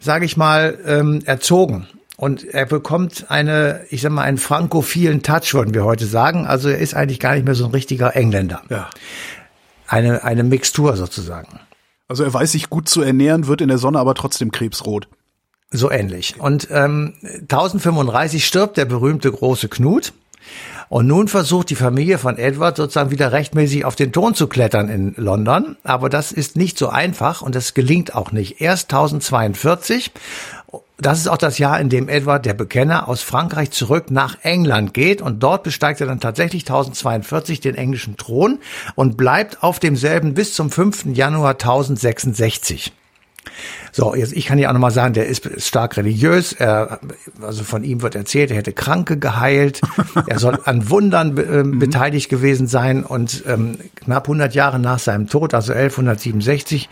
sage 0.00 0.24
ich 0.24 0.36
mal, 0.36 0.76
ähm, 0.84 1.22
erzogen. 1.24 1.86
Und 2.20 2.44
er 2.44 2.66
bekommt 2.66 3.30
eine, 3.30 3.80
ich 3.88 4.02
sag 4.02 4.12
mal, 4.12 4.24
einen 4.24 4.36
frankophilen 4.36 5.22
Touch, 5.22 5.54
würden 5.54 5.72
wir 5.72 5.84
heute 5.84 6.04
sagen. 6.04 6.46
Also 6.46 6.68
er 6.68 6.76
ist 6.76 6.92
eigentlich 6.92 7.18
gar 7.18 7.32
nicht 7.32 7.46
mehr 7.46 7.54
so 7.54 7.64
ein 7.64 7.70
richtiger 7.70 8.14
Engländer. 8.14 8.60
Ja. 8.68 8.90
Eine, 9.86 10.22
eine 10.22 10.44
Mixtur 10.44 10.98
sozusagen. 10.98 11.60
Also 12.08 12.22
er 12.22 12.34
weiß 12.34 12.52
sich 12.52 12.68
gut 12.68 12.90
zu 12.90 13.00
ernähren, 13.00 13.46
wird 13.46 13.62
in 13.62 13.68
der 13.68 13.78
Sonne 13.78 13.98
aber 13.98 14.14
trotzdem 14.14 14.52
krebsrot. 14.52 15.08
So 15.70 15.90
ähnlich. 15.90 16.38
Und 16.38 16.68
ähm, 16.70 17.14
1035 17.22 18.44
stirbt 18.44 18.76
der 18.76 18.84
berühmte 18.84 19.32
große 19.32 19.70
Knut. 19.70 20.12
Und 20.90 21.06
nun 21.06 21.28
versucht 21.28 21.70
die 21.70 21.76
Familie 21.76 22.18
von 22.18 22.36
Edward 22.36 22.76
sozusagen 22.76 23.12
wieder 23.12 23.30
rechtmäßig 23.30 23.84
auf 23.84 23.94
den 23.94 24.12
Thron 24.12 24.34
zu 24.34 24.48
klettern 24.48 24.88
in 24.88 25.14
London. 25.16 25.76
Aber 25.84 26.08
das 26.08 26.32
ist 26.32 26.56
nicht 26.56 26.76
so 26.76 26.88
einfach 26.88 27.42
und 27.42 27.54
das 27.54 27.74
gelingt 27.74 28.16
auch 28.16 28.32
nicht. 28.32 28.60
Erst 28.60 28.92
1042. 28.92 30.10
Das 30.98 31.18
ist 31.18 31.28
auch 31.28 31.38
das 31.38 31.58
Jahr, 31.58 31.80
in 31.80 31.88
dem 31.88 32.08
Edward, 32.08 32.44
der 32.44 32.54
Bekenner, 32.54 33.08
aus 33.08 33.22
Frankreich 33.22 33.70
zurück 33.70 34.10
nach 34.10 34.36
England 34.42 34.92
geht 34.92 35.22
und 35.22 35.42
dort 35.42 35.62
besteigt 35.62 36.00
er 36.00 36.06
dann 36.06 36.20
tatsächlich 36.20 36.62
1042 36.62 37.60
den 37.60 37.74
englischen 37.74 38.16
Thron 38.16 38.58
und 38.94 39.16
bleibt 39.16 39.62
auf 39.62 39.78
demselben 39.78 40.34
bis 40.34 40.54
zum 40.54 40.70
5. 40.70 41.06
Januar 41.06 41.52
1066. 41.52 42.92
So, 43.92 44.14
jetzt, 44.14 44.32
ich 44.32 44.46
kann 44.46 44.58
ja 44.58 44.68
auch 44.68 44.72
nochmal 44.72 44.90
sagen, 44.90 45.14
der 45.14 45.26
ist, 45.26 45.48
stark 45.60 45.96
religiös. 45.96 46.52
Er, 46.52 47.00
also 47.42 47.64
von 47.64 47.84
ihm 47.84 48.02
wird 48.02 48.14
erzählt, 48.14 48.50
er 48.50 48.56
hätte 48.56 48.72
Kranke 48.72 49.18
geheilt. 49.18 49.80
er 50.26 50.38
soll 50.38 50.58
an 50.64 50.90
Wundern 50.90 51.34
be- 51.34 51.42
ähm, 51.42 51.78
beteiligt 51.78 52.28
gewesen 52.28 52.66
sein. 52.66 53.04
Und 53.04 53.44
ähm, 53.46 53.78
knapp 53.96 54.24
100 54.24 54.54
Jahre 54.54 54.78
nach 54.78 54.98
seinem 54.98 55.28
Tod, 55.28 55.54
also 55.54 55.72
1167 55.72 56.88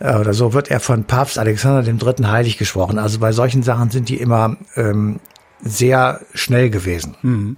äh, 0.00 0.14
oder 0.14 0.32
so, 0.32 0.52
wird 0.52 0.70
er 0.70 0.80
von 0.80 1.04
Papst 1.04 1.38
Alexander 1.38 1.86
III. 1.86 2.26
heilig 2.26 2.58
gesprochen. 2.58 2.98
Also 2.98 3.18
bei 3.18 3.32
solchen 3.32 3.62
Sachen 3.62 3.90
sind 3.90 4.08
die 4.08 4.16
immer 4.16 4.56
ähm, 4.76 5.20
sehr 5.60 6.20
schnell 6.34 6.70
gewesen 6.70 7.56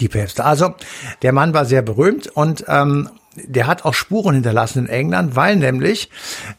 die 0.00 0.08
Päpste. 0.08 0.44
Also 0.44 0.74
der 1.22 1.32
Mann 1.32 1.54
war 1.54 1.64
sehr 1.64 1.82
berühmt 1.82 2.28
und 2.28 2.64
ähm, 2.68 3.08
der 3.34 3.66
hat 3.66 3.84
auch 3.84 3.94
Spuren 3.94 4.34
hinterlassen 4.34 4.80
in 4.80 4.88
England, 4.88 5.36
weil 5.36 5.56
nämlich 5.56 6.10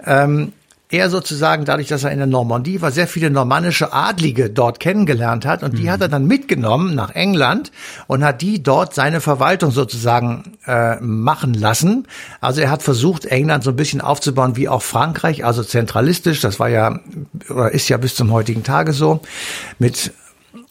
ähm, 0.06 0.54
er 0.90 1.10
sozusagen, 1.10 1.66
dadurch, 1.66 1.88
dass 1.88 2.04
er 2.04 2.12
in 2.12 2.20
der 2.20 2.28
Normandie 2.28 2.82
war, 2.82 2.92
sehr 2.92 3.08
viele 3.08 3.30
normannische 3.30 3.92
Adlige 3.92 4.50
dort 4.50 4.80
kennengelernt 4.80 5.46
hat 5.46 5.62
und 5.62 5.78
die 5.78 5.92
hat 5.92 6.00
er 6.00 6.08
dann 6.08 6.28
mitgenommen 6.28 6.96
nach 6.96 7.10
England 7.10 7.72
und 8.08 8.24
hat 8.24 8.42
die 8.42 8.64
dort 8.64 8.94
seine 8.94 9.20
Verwaltung 9.20 9.72
sozusagen 9.72 10.58
äh, 10.66 10.96
machen 11.02 11.54
lassen. 11.54 12.08
Also 12.40 12.62
er 12.62 12.72
hat 12.72 12.84
versucht, 12.84 13.26
England 13.26 13.66
so 13.66 13.72
ein 13.72 13.76
bisschen 13.76 14.00
aufzubauen 14.00 14.56
wie 14.56 14.70
auch 14.70 14.82
Frankreich, 14.82 15.44
also 15.44 15.62
zentralistisch. 15.62 16.40
Das 16.40 16.60
war 16.60 16.70
ja 16.70 17.00
oder 17.50 17.72
ist 17.72 17.90
ja 17.90 17.98
bis 17.98 18.16
zum 18.16 18.32
heutigen 18.32 18.64
Tage 18.64 18.94
so 18.94 19.22
mit 19.80 20.14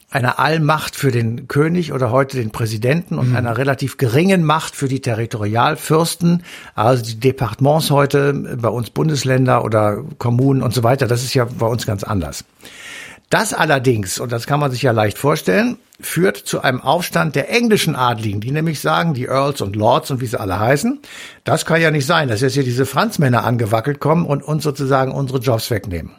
einer 0.09 0.39
Allmacht 0.39 0.95
für 0.95 1.11
den 1.11 1.47
König 1.49 1.91
oder 1.91 2.11
heute 2.11 2.37
den 2.37 2.51
Präsidenten 2.51 3.17
und 3.17 3.35
einer 3.35 3.57
relativ 3.57 3.97
geringen 3.97 4.43
Macht 4.43 4.75
für 4.75 4.87
die 4.87 5.01
Territorialfürsten, 5.01 6.43
also 6.75 7.03
die 7.03 7.19
Departements 7.19 7.91
heute, 7.91 8.33
bei 8.33 8.69
uns 8.69 8.89
Bundesländer 8.89 9.65
oder 9.65 10.03
Kommunen 10.17 10.61
und 10.61 10.73
so 10.73 10.83
weiter. 10.83 11.07
Das 11.07 11.23
ist 11.23 11.33
ja 11.33 11.45
bei 11.45 11.67
uns 11.67 11.85
ganz 11.85 12.03
anders. 12.03 12.45
Das 13.29 13.53
allerdings, 13.53 14.19
und 14.19 14.31
das 14.31 14.47
kann 14.47 14.61
man 14.61 14.71
sich 14.71 14.83
ja 14.83 14.91
leicht 14.91 15.17
vorstellen, 15.17 15.77
führt 15.99 16.37
zu 16.37 16.61
einem 16.61 16.79
Aufstand 16.79 17.35
der 17.35 17.49
englischen 17.49 17.95
Adligen, 17.95 18.39
die 18.39 18.51
nämlich 18.51 18.79
sagen, 18.79 19.13
die 19.13 19.25
Earls 19.25 19.59
und 19.59 19.75
Lords 19.75 20.09
und 20.11 20.21
wie 20.21 20.27
sie 20.27 20.39
alle 20.39 20.57
heißen, 20.57 21.01
das 21.43 21.65
kann 21.65 21.81
ja 21.81 21.91
nicht 21.91 22.05
sein, 22.05 22.29
dass 22.29 22.39
jetzt 22.39 22.53
hier 22.53 22.63
diese 22.63 22.85
Franzmänner 22.85 23.43
angewackelt 23.43 23.99
kommen 23.99 24.25
und 24.25 24.43
uns 24.43 24.63
sozusagen 24.63 25.11
unsere 25.11 25.39
Jobs 25.39 25.69
wegnehmen. 25.69 26.11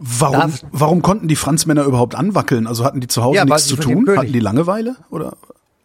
Warum, 0.00 0.40
Darf- 0.40 0.62
warum 0.72 1.02
konnten 1.02 1.28
die 1.28 1.36
Franzmänner 1.36 1.84
überhaupt 1.84 2.14
anwackeln? 2.14 2.66
Also 2.66 2.84
hatten 2.84 3.00
die 3.00 3.06
zu 3.08 3.22
Hause 3.22 3.36
Ja, 3.36 3.44
nichts 3.44 3.66
zu 3.66 3.76
tun? 3.76 4.06
Hatten 4.16 4.32
die 4.32 4.40
Langeweile? 4.40 4.96
Oder? 5.10 5.34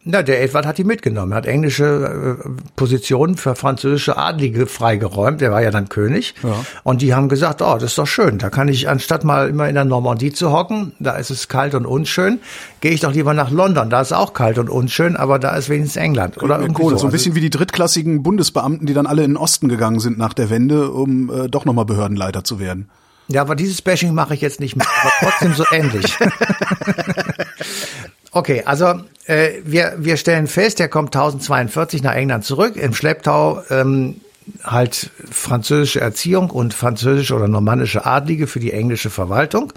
Na, 0.08 0.22
der 0.22 0.40
Edward 0.40 0.66
hat 0.66 0.78
die 0.78 0.84
mitgenommen. 0.84 1.32
Er 1.32 1.38
hat 1.38 1.46
englische 1.46 2.38
äh, 2.44 2.48
Positionen 2.76 3.36
für 3.36 3.56
französische 3.56 4.16
Adlige 4.16 4.66
freigeräumt. 4.66 5.40
Der 5.40 5.50
war 5.50 5.60
ja 5.62 5.72
dann 5.72 5.88
König. 5.88 6.34
Ja. 6.44 6.54
Und 6.84 7.02
die 7.02 7.12
haben 7.12 7.28
gesagt, 7.28 7.60
oh, 7.60 7.74
das 7.74 7.82
ist 7.90 7.98
doch 7.98 8.06
schön. 8.06 8.38
Da 8.38 8.48
kann 8.48 8.68
ich, 8.68 8.88
anstatt 8.88 9.24
mal 9.24 9.48
immer 9.48 9.68
in 9.68 9.74
der 9.74 9.84
Normandie 9.84 10.32
zu 10.32 10.52
hocken, 10.52 10.92
da 11.00 11.16
ist 11.16 11.30
es 11.30 11.48
kalt 11.48 11.74
und 11.74 11.86
unschön, 11.86 12.38
gehe 12.80 12.92
ich 12.92 13.00
doch 13.00 13.12
lieber 13.12 13.34
nach 13.34 13.50
London. 13.50 13.90
Da 13.90 14.00
ist 14.00 14.12
auch 14.12 14.32
kalt 14.32 14.58
und 14.58 14.70
unschön, 14.70 15.16
aber 15.16 15.40
da 15.40 15.56
ist 15.56 15.68
wenigstens 15.68 16.00
England. 16.00 16.40
Oder 16.40 16.60
irgendwie 16.60 16.82
Kohle. 16.84 16.94
so. 16.94 16.98
So 17.00 17.06
ein 17.06 17.08
Also- 17.08 17.12
bisschen 17.12 17.34
wie 17.34 17.40
die 17.40 17.50
drittklassigen 17.50 18.22
Bundesbeamten, 18.22 18.86
die 18.86 18.94
dann 18.94 19.06
alle 19.06 19.24
in 19.24 19.32
den 19.32 19.36
Osten 19.36 19.68
gegangen 19.68 19.98
sind 19.98 20.18
nach 20.18 20.34
der 20.34 20.50
Wende, 20.50 20.92
um 20.92 21.30
äh, 21.30 21.48
doch 21.48 21.64
nochmal 21.64 21.84
Behördenleiter 21.84 22.44
zu 22.44 22.60
werden. 22.60 22.88
Ja, 23.28 23.40
aber 23.40 23.56
dieses 23.56 23.82
Bashing 23.82 24.14
mache 24.14 24.34
ich 24.34 24.40
jetzt 24.40 24.60
nicht 24.60 24.76
mehr, 24.76 24.86
aber 25.02 25.12
trotzdem 25.20 25.54
so 25.54 25.64
ähnlich. 25.72 26.16
Okay, 28.36 28.64
also 28.66 29.00
äh, 29.24 29.62
wir, 29.64 29.94
wir 29.96 30.18
stellen 30.18 30.46
fest, 30.46 30.78
er 30.78 30.88
kommt 30.88 31.16
1042 31.16 32.02
nach 32.02 32.12
England 32.12 32.44
zurück, 32.44 32.76
im 32.76 32.92
Schlepptau 32.92 33.62
ähm, 33.70 34.20
halt 34.62 35.10
französische 35.30 36.02
Erziehung 36.02 36.50
und 36.50 36.74
französische 36.74 37.34
oder 37.34 37.48
normannische 37.48 38.04
Adlige 38.04 38.46
für 38.46 38.60
die 38.60 38.74
englische 38.74 39.08
Verwaltung. 39.08 39.72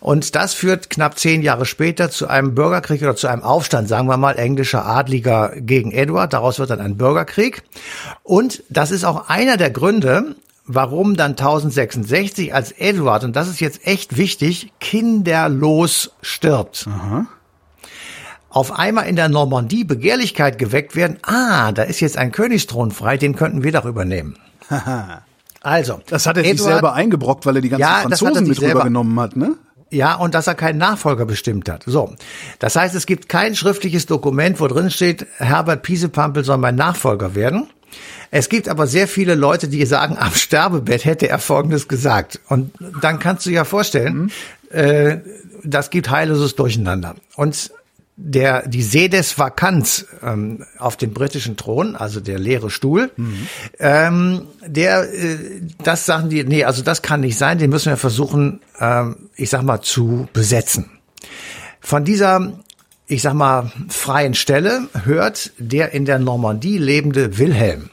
Und 0.00 0.34
das 0.34 0.52
führt 0.52 0.90
knapp 0.90 1.18
zehn 1.18 1.40
Jahre 1.40 1.64
später 1.64 2.10
zu 2.10 2.28
einem 2.28 2.54
Bürgerkrieg 2.54 3.00
oder 3.00 3.16
zu 3.16 3.26
einem 3.26 3.42
Aufstand, 3.42 3.88
sagen 3.88 4.06
wir 4.06 4.18
mal, 4.18 4.38
englischer 4.38 4.84
Adliger 4.84 5.54
gegen 5.56 5.90
Edward. 5.90 6.34
Daraus 6.34 6.58
wird 6.58 6.68
dann 6.68 6.82
ein 6.82 6.98
Bürgerkrieg. 6.98 7.62
Und 8.22 8.62
das 8.68 8.90
ist 8.90 9.04
auch 9.04 9.30
einer 9.30 9.56
der 9.56 9.70
Gründe, 9.70 10.36
warum 10.66 11.16
dann 11.16 11.32
1066 11.32 12.54
als 12.54 12.72
Eduard, 12.72 13.24
und 13.24 13.36
das 13.36 13.48
ist 13.48 13.60
jetzt 13.60 13.86
echt 13.86 14.16
wichtig, 14.16 14.72
kinderlos 14.80 16.12
stirbt. 16.22 16.86
Auf 18.48 18.72
einmal 18.72 19.06
in 19.06 19.16
der 19.16 19.28
Normandie 19.28 19.84
Begehrlichkeit 19.84 20.58
geweckt 20.58 20.94
werden, 20.94 21.18
ah, 21.22 21.72
da 21.72 21.82
ist 21.82 22.00
jetzt 22.00 22.16
ein 22.16 22.30
Königsthron 22.30 22.92
frei, 22.92 23.16
den 23.16 23.34
könnten 23.34 23.64
wir 23.64 23.72
doch 23.72 23.84
übernehmen. 23.84 24.36
also. 25.60 26.00
Das 26.08 26.26
hat 26.26 26.36
er 26.36 26.44
sich 26.44 26.52
Eduard- 26.52 26.72
selber 26.72 26.92
eingebrockt, 26.94 27.46
weil 27.46 27.56
er 27.56 27.62
die 27.62 27.68
ganzen 27.68 27.80
Ja, 27.82 27.98
Franzosen 28.02 28.34
sich 28.46 28.48
mit 28.48 28.58
selber- 28.58 28.74
rübergenommen 28.80 29.18
hat, 29.20 29.36
ne? 29.36 29.54
Ja, 29.90 30.14
und 30.16 30.34
dass 30.34 30.46
er 30.48 30.54
keinen 30.56 30.78
Nachfolger 30.78 31.24
bestimmt 31.24 31.68
hat. 31.68 31.84
So. 31.86 32.14
Das 32.58 32.74
heißt, 32.74 32.94
es 32.96 33.06
gibt 33.06 33.28
kein 33.28 33.54
schriftliches 33.54 34.06
Dokument, 34.06 34.58
wo 34.58 34.66
drin 34.66 34.90
steht, 34.90 35.26
Herbert 35.36 35.82
Piesepampel 35.82 36.42
soll 36.44 36.58
mein 36.58 36.74
Nachfolger 36.74 37.34
werden. 37.36 37.68
Es 38.30 38.48
gibt 38.48 38.68
aber 38.68 38.86
sehr 38.86 39.08
viele 39.08 39.34
Leute, 39.34 39.68
die 39.68 39.84
sagen, 39.86 40.16
am 40.18 40.34
Sterbebett 40.34 41.04
hätte 41.04 41.28
er 41.28 41.38
Folgendes 41.38 41.88
gesagt. 41.88 42.40
Und 42.48 42.72
dann 43.00 43.18
kannst 43.18 43.46
du 43.46 43.50
ja 43.50 43.64
vorstellen, 43.64 44.32
äh, 44.70 45.18
das 45.62 45.90
gibt 45.90 46.10
heilloses 46.10 46.56
Durcheinander. 46.56 47.14
Und 47.36 47.70
der, 48.16 48.66
die 48.68 48.82
Sedes 48.82 49.38
Vakanz 49.38 50.06
ähm, 50.22 50.64
auf 50.78 50.96
dem 50.96 51.12
britischen 51.12 51.56
Thron, 51.56 51.96
also 51.96 52.20
der 52.20 52.38
leere 52.38 52.70
Stuhl, 52.70 53.10
ähm, 53.78 54.42
der, 54.64 55.12
äh, 55.12 55.38
das 55.82 56.06
sagen 56.06 56.28
die, 56.28 56.44
nee, 56.44 56.64
also 56.64 56.82
das 56.82 57.02
kann 57.02 57.20
nicht 57.20 57.36
sein, 57.36 57.58
den 57.58 57.70
müssen 57.70 57.90
wir 57.90 57.96
versuchen, 57.96 58.60
ähm, 58.78 59.16
ich 59.34 59.50
sag 59.50 59.62
mal, 59.62 59.80
zu 59.80 60.28
besetzen. 60.32 60.90
Von 61.80 62.04
dieser, 62.04 62.60
ich 63.06 63.22
sag 63.22 63.34
mal, 63.34 63.70
freien 63.88 64.34
Stelle 64.34 64.88
hört 65.04 65.52
der 65.58 65.92
in 65.92 66.04
der 66.04 66.18
Normandie 66.18 66.78
lebende 66.78 67.38
Wilhelm. 67.38 67.90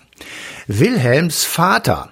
Wilhelms 0.67 1.43
Vater, 1.43 2.09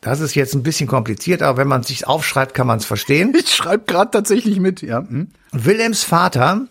das 0.00 0.20
ist 0.20 0.34
jetzt 0.34 0.54
ein 0.54 0.62
bisschen 0.62 0.88
kompliziert, 0.88 1.42
aber 1.42 1.58
wenn 1.58 1.68
man 1.68 1.82
es 1.82 1.88
sich 1.88 2.06
aufschreibt, 2.06 2.54
kann 2.54 2.66
man 2.66 2.78
es 2.78 2.84
verstehen. 2.84 3.34
Ich 3.38 3.54
schreibe 3.54 3.84
gerade 3.84 4.10
tatsächlich 4.10 4.60
mit, 4.60 4.82
ja. 4.82 4.98
hm. 4.98 5.28
Wilhelms 5.52 6.02
Vater 6.02 6.66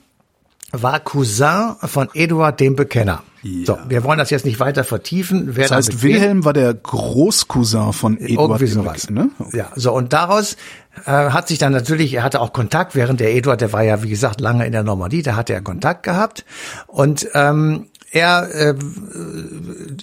war 0.71 0.99
Cousin 0.99 1.75
von 1.81 2.09
Eduard 2.13 2.59
dem 2.59 2.75
Bekenner. 2.75 3.23
Ja. 3.47 3.65
So, 3.65 3.77
wir 3.87 4.03
wollen 4.03 4.17
das 4.17 4.31
jetzt 4.31 4.43
nicht 4.43 4.59
weiter 4.59 4.83
vertiefen. 4.83 5.55
Wer 5.55 5.67
Das 5.67 5.77
heißt, 5.77 6.01
Wilhelm 6.01 6.45
war 6.45 6.53
der 6.53 6.73
Großcousin 6.73 7.93
von 7.93 8.17
Eduard 8.17 8.59
irgendwie 8.61 8.65
sowas. 8.73 9.05
Beck- 9.05 9.11
ne? 9.11 9.29
Ja, 9.53 9.71
so 9.75 9.93
und 9.93 10.13
daraus 10.13 10.57
äh, 11.05 11.11
hat 11.11 11.47
sich 11.47 11.59
dann 11.59 11.71
natürlich, 11.71 12.15
er 12.15 12.23
hatte 12.23 12.41
auch 12.41 12.53
Kontakt, 12.53 12.95
während 12.95 13.19
der 13.19 13.35
Eduard, 13.35 13.61
der 13.61 13.71
war 13.71 13.83
ja 13.83 14.01
wie 14.01 14.09
gesagt 14.09 14.41
lange 14.41 14.65
in 14.65 14.71
der 14.71 14.81
Normandie, 14.81 15.21
da 15.21 15.35
hatte 15.35 15.53
er 15.53 15.61
Kontakt 15.61 16.01
gehabt 16.01 16.43
und 16.87 17.27
ähm, 17.35 17.85
er 18.09 18.49
äh, 18.55 18.75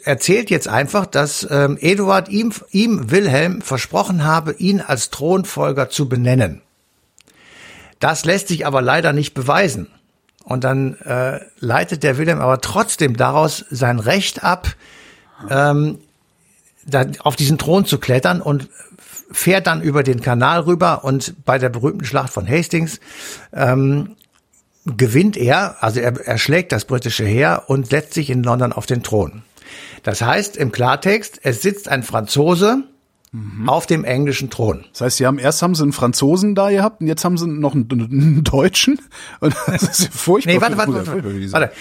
erzählt 0.05 0.49
jetzt 0.51 0.69
einfach, 0.69 1.07
dass 1.07 1.45
ähm, 1.51 1.79
Eduard 1.81 2.29
ihm, 2.29 2.53
ihm 2.71 3.11
Wilhelm 3.11 3.61
versprochen 3.61 4.23
habe, 4.25 4.53
ihn 4.53 4.81
als 4.81 5.11
Thronfolger 5.11 5.89
zu 5.91 6.09
benennen. 6.09 6.61
Das 7.99 8.25
lässt 8.25 8.49
sich 8.49 8.67
aber 8.67 8.83
leider 8.83 9.13
nicht 9.13 9.35
beweisen. 9.35 9.89
Und 10.45 10.65
dann 10.65 10.95
äh, 11.01 11.41
leitet 11.61 12.03
der 12.03 12.19
Wilhelm 12.19 12.41
aber 12.41 12.61
trotzdem 12.61 13.17
daraus 13.17 13.65
sein 13.71 13.99
Recht 13.99 14.43
ab, 14.43 14.75
ähm, 15.49 15.99
da 16.85 17.07
auf 17.21 17.37
diesen 17.37 17.59
Thron 17.59 17.87
zu 17.87 17.99
klettern 17.99 18.41
und 18.41 18.69
fährt 19.31 19.67
dann 19.67 19.83
über 19.83 20.03
den 20.03 20.21
Kanal 20.21 20.61
rüber 20.61 21.05
und 21.05 21.45
bei 21.45 21.59
der 21.59 21.69
berühmten 21.69 22.05
Schlacht 22.05 22.33
von 22.33 22.49
Hastings 22.49 23.01
ähm, 23.53 24.17
gewinnt 24.85 25.37
er, 25.37 25.83
also 25.83 26.01
er, 26.01 26.21
er 26.21 26.39
schlägt 26.39 26.73
das 26.73 26.85
britische 26.85 27.25
Heer 27.25 27.65
und 27.69 27.87
setzt 27.87 28.15
sich 28.15 28.31
in 28.31 28.43
London 28.43 28.73
auf 28.73 28.87
den 28.87 29.03
Thron. 29.03 29.43
Das 30.03 30.23
heißt 30.23 30.57
im 30.57 30.73
Klartext, 30.73 31.41
es 31.45 31.63
sitzt 31.63 31.89
ein 31.89 32.03
Franzose 32.03 32.85
auf 33.67 33.87
dem 33.87 34.05
englischen 34.05 34.51
Thron. 34.51 34.85
Das 34.93 35.01
heißt, 35.01 35.17
sie 35.17 35.27
haben 35.27 35.39
erst 35.39 35.63
haben 35.63 35.75
sie 35.75 35.83
einen 35.83 35.93
Franzosen 35.93 36.55
da 36.55 36.71
gehabt 36.71 37.01
und 37.01 37.07
jetzt 37.07 37.25
haben 37.25 37.39
sie 37.39 37.47
noch 37.47 37.75
einen, 37.75 37.89
einen 37.91 38.45
Deutschen. 38.45 39.01
Und 39.41 39.55
das 39.67 39.83
ist 39.85 40.13
furchtbar. 40.13 40.53
Nee, 40.53 40.61
warte, 40.61 40.77
warte, 40.77 40.95
warte. 40.95 41.53
warte. 41.53 41.73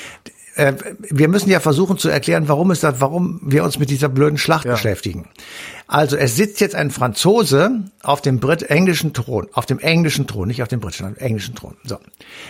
Äh, 0.55 0.73
wir 1.09 1.27
müssen 1.27 1.49
ja 1.49 1.59
versuchen 1.59 1.97
zu 1.97 2.09
erklären, 2.09 2.47
warum 2.47 2.71
es 2.71 2.81
da, 2.81 2.99
warum 3.01 3.39
wir 3.43 3.63
uns 3.63 3.79
mit 3.79 3.89
dieser 3.89 4.09
blöden 4.09 4.37
Schlacht 4.37 4.65
Ja. 4.65 4.73
beschäftigen. 4.73 5.27
Also 5.87 6.15
es 6.15 6.35
sitzt 6.37 6.61
jetzt 6.61 6.75
ein 6.75 6.89
Franzose 6.89 7.83
auf 8.01 8.21
dem 8.21 8.39
Brit 8.39 8.63
englischen 8.63 9.13
Thron, 9.13 9.47
auf 9.53 9.65
dem 9.65 9.79
englischen 9.79 10.27
Thron, 10.27 10.47
nicht 10.47 10.61
auf 10.61 10.69
dem 10.69 10.79
britischen, 10.79 11.07
auf 11.07 11.13
dem 11.15 11.25
englischen 11.25 11.55
Thron. 11.55 11.75
So, 11.83 11.97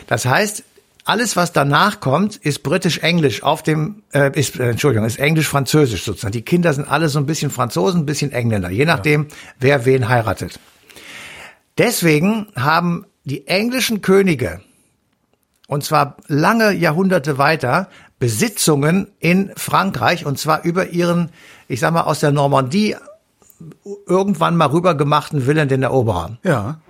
das 0.08 0.26
heißt, 0.26 0.64
alles 1.04 1.36
was 1.36 1.52
danach 1.52 2.00
kommt, 2.00 2.36
ist 2.36 2.64
britisch-englisch 2.64 3.44
auf 3.44 3.64
dem, 3.64 4.04
äh, 4.14 4.32
ist 4.38 4.60
äh, 4.60 4.72
Entschuldigung, 4.72 5.06
ist 5.06 5.20
englisch-französisch 5.20 6.04
sozusagen. 6.04 6.32
Die 6.32 6.44
Kinder 6.44 6.74
sind 6.74 6.88
alle 6.88 7.10
so 7.10 7.20
ein 7.20 7.26
bisschen 7.26 7.52
Franzosen, 7.52 8.02
ein 8.02 8.06
bisschen 8.06 8.32
Engländer, 8.32 8.70
je 8.70 8.86
nachdem, 8.86 9.28
wer 9.60 9.86
wen 9.86 10.08
heiratet. 10.10 10.60
Deswegen 11.78 12.48
haben 12.56 13.06
die 13.24 13.48
englischen 13.48 14.02
Könige 14.02 14.62
und 15.68 15.84
zwar 15.84 16.18
lange 16.28 16.74
Jahrhunderte 16.74 17.38
weiter, 17.38 17.88
Besitzungen 18.20 19.08
in 19.20 19.52
Frankreich 19.56 20.26
und 20.26 20.38
zwar 20.38 20.64
über 20.64 20.90
ihren, 20.90 21.30
ich 21.68 21.80
sag 21.80 21.94
mal, 21.94 22.02
aus 22.02 22.20
der 22.20 22.32
Normandie 22.32 22.96
irgendwann 24.06 24.58
mal 24.58 24.68
rübergemachten 24.68 25.48
Willen 25.48 25.70
den 25.70 25.84
Eroberer. 25.84 26.38
Ja. 26.44 26.82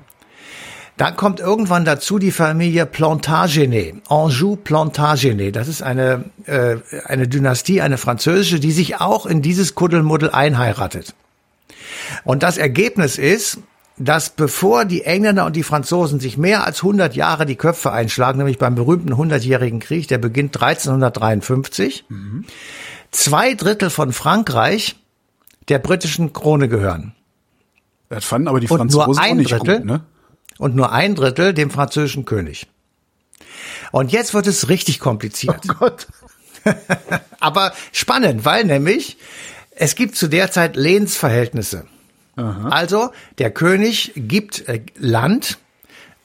Dann 0.98 1.16
kommt 1.16 1.40
irgendwann 1.40 1.86
dazu 1.86 2.20
die 2.20 2.32
Familie 2.32 2.86
Plantagenet, 2.86 3.96
Anjou 4.10 4.56
Plantagenet. 4.56 5.56
Das 5.56 5.68
ist 5.68 5.82
eine, 5.82 6.26
äh, 6.46 6.78
eine 7.06 7.28
Dynastie, 7.28 7.82
eine 7.82 7.98
französische, 7.98 8.60
die 8.60 8.72
sich 8.72 9.00
auch 9.02 9.26
in 9.26 9.42
dieses 9.42 9.74
Kuddelmuddel 9.74 10.30
einheiratet. 10.30 11.16
Und 12.24 12.44
das 12.44 12.58
Ergebnis 12.58 13.18
ist, 13.18 13.60
dass 13.98 14.30
bevor 14.32 14.86
die 14.86 15.04
Engländer 15.04 15.46
und 15.46 15.56
die 15.56 15.64
Franzosen 15.64 16.20
sich 16.20 16.38
mehr 16.38 16.66
als 16.66 16.78
100 16.78 17.16
Jahre 17.16 17.46
die 17.46 17.56
Köpfe 17.56 17.92
einschlagen, 17.92 18.38
nämlich 18.38 18.58
beim 18.58 18.76
berühmten 18.76 19.14
100-jährigen 19.14 19.80
Krieg, 19.80 20.08
der 20.08 20.18
beginnt 20.18 20.56
1353, 20.56 22.06
zwei 23.12 23.54
Drittel 23.54 23.90
von 23.90 24.12
Frankreich 24.12 24.96
der 25.70 25.80
britischen 25.80 26.34
Krone 26.34 26.68
gehören. 26.68 27.14
Das 28.10 28.26
fanden 28.26 28.48
aber 28.48 28.60
die 28.60 28.68
Und 28.68 28.92
nur 28.92 29.04
Franzosen 29.06 29.20
auch 29.20 29.24
ein 29.24 29.38
nicht 29.38 29.52
Drittel? 29.52 29.78
gut, 29.78 29.86
ne? 29.86 30.02
Und 30.58 30.76
nur 30.76 30.92
ein 30.92 31.16
Drittel 31.16 31.54
dem 31.54 31.70
französischen 31.72 32.26
König. 32.26 32.68
Und 33.92 34.12
jetzt 34.12 34.34
wird 34.34 34.48
es 34.48 34.70
richtig 34.70 35.00
kompliziert. 35.00 35.62
Oh 35.70 35.74
Gott. 35.80 36.08
Aber 37.40 37.74
spannend, 37.92 38.46
weil 38.46 38.64
nämlich 38.66 39.18
es 39.72 39.96
gibt 39.96 40.16
zu 40.16 40.28
der 40.28 40.52
Zeit 40.52 40.76
Lehnsverhältnisse. 40.76 41.86
Also 42.36 43.12
der 43.38 43.52
König 43.52 44.14
gibt 44.16 44.68
äh, 44.68 44.82
Land 44.98 45.58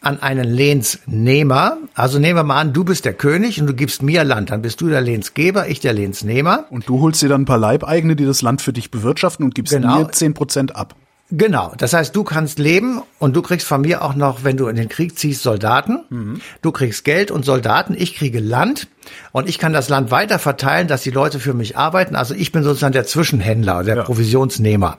an 0.00 0.20
einen 0.20 0.44
Lehnsnehmer. 0.44 1.78
Also 1.94 2.18
nehmen 2.18 2.38
wir 2.38 2.44
mal 2.44 2.60
an, 2.60 2.72
du 2.72 2.84
bist 2.84 3.04
der 3.04 3.12
König 3.12 3.60
und 3.60 3.66
du 3.66 3.74
gibst 3.74 4.02
mir 4.02 4.22
Land. 4.24 4.50
Dann 4.50 4.62
bist 4.62 4.80
du 4.80 4.88
der 4.88 5.00
Lehnsgeber, 5.00 5.68
ich 5.68 5.80
der 5.80 5.92
Lehnsnehmer. 5.92 6.66
Und 6.70 6.88
du 6.88 7.00
holst 7.00 7.22
dir 7.22 7.28
dann 7.28 7.42
ein 7.42 7.46
paar 7.46 7.58
Leibeigene, 7.58 8.14
die 8.14 8.24
das 8.24 8.40
Land 8.40 8.62
für 8.62 8.72
dich 8.72 8.90
bewirtschaften 8.90 9.44
und 9.44 9.54
gibst 9.54 9.72
Genau. 9.72 9.98
mir 9.98 10.12
zehn 10.12 10.32
Prozent 10.32 10.76
ab. 10.76 10.94
Genau, 11.30 11.72
das 11.76 11.92
heißt, 11.92 12.14
du 12.14 12.22
kannst 12.22 12.60
leben 12.60 13.02
und 13.18 13.34
du 13.34 13.42
kriegst 13.42 13.66
von 13.66 13.80
mir 13.80 14.02
auch 14.02 14.14
noch, 14.14 14.44
wenn 14.44 14.56
du 14.56 14.68
in 14.68 14.76
den 14.76 14.88
Krieg 14.88 15.18
ziehst, 15.18 15.42
Soldaten. 15.42 16.40
Du 16.62 16.70
kriegst 16.70 17.04
Geld 17.04 17.32
und 17.32 17.44
Soldaten, 17.44 17.94
ich 17.98 18.14
kriege 18.14 18.38
Land 18.38 18.86
und 19.32 19.48
ich 19.48 19.58
kann 19.58 19.72
das 19.72 19.88
Land 19.88 20.12
weiter 20.12 20.38
verteilen, 20.38 20.86
dass 20.86 21.02
die 21.02 21.10
Leute 21.10 21.40
für 21.40 21.52
mich 21.52 21.76
arbeiten. 21.76 22.14
Also 22.14 22.34
ich 22.34 22.52
bin 22.52 22.62
sozusagen 22.62 22.92
der 22.92 23.06
Zwischenhändler, 23.06 23.82
der 23.82 23.96
Ja. 23.96 24.02
Provisionsnehmer. 24.04 24.98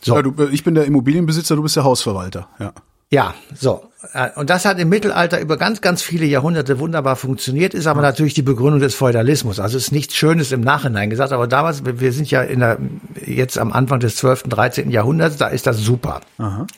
So. 0.00 0.14
Ja, 0.16 0.22
du, 0.22 0.48
ich 0.50 0.64
bin 0.64 0.74
der 0.74 0.84
Immobilienbesitzer, 0.84 1.56
du 1.56 1.62
bist 1.62 1.76
der 1.76 1.84
Hausverwalter. 1.84 2.48
Ja. 2.58 2.72
Ja, 3.10 3.34
so. 3.54 3.88
Äh, 4.14 4.30
Und 4.36 4.50
das 4.50 4.64
hat 4.64 4.78
im 4.78 4.88
Mittelalter 4.88 5.40
über 5.40 5.56
ganz, 5.56 5.80
ganz 5.80 6.02
viele 6.02 6.26
Jahrhunderte 6.26 6.78
wunderbar 6.78 7.16
funktioniert, 7.16 7.72
ist 7.72 7.86
aber 7.86 8.02
natürlich 8.02 8.34
die 8.34 8.42
Begründung 8.42 8.80
des 8.80 8.94
Feudalismus. 8.94 9.60
Also 9.60 9.78
ist 9.78 9.92
nichts 9.92 10.16
Schönes 10.16 10.50
im 10.52 10.60
Nachhinein 10.60 11.08
gesagt, 11.10 11.32
aber 11.32 11.46
damals, 11.46 11.82
wir 11.84 12.12
sind 12.12 12.30
ja 12.30 12.42
in 12.42 12.60
der, 12.60 12.78
jetzt 13.24 13.58
am 13.58 13.72
Anfang 13.72 14.00
des 14.00 14.16
12., 14.16 14.44
13. 14.44 14.90
Jahrhunderts, 14.90 15.36
da 15.36 15.48
ist 15.48 15.66
das 15.66 15.78
super. 15.78 16.20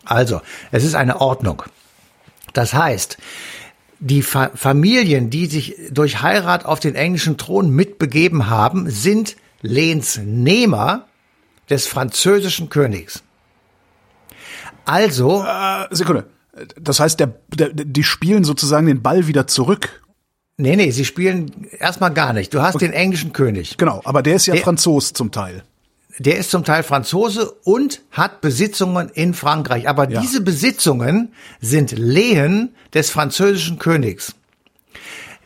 Also, 0.04 0.40
es 0.70 0.84
ist 0.84 0.94
eine 0.94 1.20
Ordnung. 1.20 1.62
Das 2.52 2.74
heißt, 2.74 3.18
die 4.00 4.22
Fa 4.22 4.50
Familien, 4.54 5.30
die 5.30 5.46
sich 5.46 5.76
durch 5.90 6.22
Heirat 6.22 6.64
auf 6.66 6.78
den 6.78 6.94
englischen 6.94 7.36
Thron 7.36 7.70
mitbegeben 7.70 8.48
haben, 8.48 8.88
sind 8.90 9.36
Lehnsnehmer 9.62 11.06
des 11.68 11.86
französischen 11.86 12.68
Königs. 12.68 13.22
Also, 14.88 15.44
Äh, 15.46 15.86
Sekunde. 15.94 16.24
Das 16.80 16.98
heißt, 16.98 17.20
der, 17.20 17.34
der, 17.54 17.68
die 17.72 18.02
spielen 18.02 18.42
sozusagen 18.44 18.86
den 18.86 19.02
Ball 19.02 19.26
wieder 19.28 19.46
zurück. 19.46 20.02
Nee, 20.56 20.74
nee, 20.74 20.90
sie 20.90 21.04
spielen 21.04 21.68
erstmal 21.78 22.12
gar 22.12 22.32
nicht. 22.32 22.52
Du 22.52 22.62
hast 22.62 22.80
den 22.80 22.92
englischen 22.92 23.32
König. 23.32 23.76
Genau, 23.76 24.00
aber 24.04 24.22
der 24.22 24.34
ist 24.34 24.46
ja 24.46 24.54
Der- 24.54 24.64
Franzos 24.64 25.12
zum 25.12 25.30
Teil. 25.30 25.62
Der 26.18 26.36
ist 26.36 26.50
zum 26.50 26.64
Teil 26.64 26.82
Franzose 26.82 27.48
und 27.62 28.00
hat 28.10 28.40
Besitzungen 28.40 29.08
in 29.10 29.34
Frankreich. 29.34 29.88
Aber 29.88 30.10
Ja. 30.10 30.20
diese 30.20 30.40
Besitzungen 30.40 31.32
sind 31.60 31.92
Lehen 31.92 32.74
des 32.92 33.10
französischen 33.10 33.78
Königs. 33.78 34.34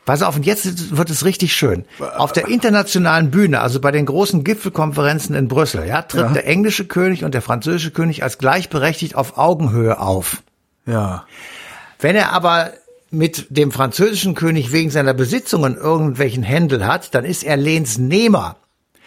Pass 0.04 0.23
auf, 0.23 0.35
und 0.35 0.44
jetzt 0.44 0.97
wird 0.97 1.11
es 1.11 1.25
richtig 1.25 1.54
schön. 1.54 1.85
Auf 2.16 2.32
der 2.32 2.49
internationalen 2.49 3.30
Bühne, 3.30 3.61
also 3.61 3.80
bei 3.80 3.92
den 3.92 4.04
großen 4.06 4.42
Gipfelkonferenzen 4.42 5.37
in 5.37 5.47
Brüssel, 5.47 5.87
ja, 5.87 6.02
tritt 6.02 6.23
Ja. 6.23 6.32
der 6.32 6.47
englische 6.47 6.87
König 6.87 7.25
und 7.25 7.35
der 7.35 7.42
französische 7.42 7.92
König 7.92 8.25
als 8.25 8.38
gleichberechtigt 8.38 9.14
auf 9.14 9.38
Augenhöhe 9.38 10.00
auf. 10.00 10.42
Ja. 10.87 11.25
Wenn 12.00 12.16
er 12.16 12.32
aber 12.32 12.73
mit 13.11 13.47
dem 13.50 13.71
französischen 13.71 14.35
König 14.35 14.73
wegen 14.73 14.90
seiner 14.90 15.14
Besitzungen 15.14 15.76
irgendwelchen 15.76 16.42
Händel 16.42 16.85
hat, 16.85 17.14
dann 17.14 17.25
ist 17.25 17.44
er 17.44 17.56
Lehnsnehmer 17.56 18.56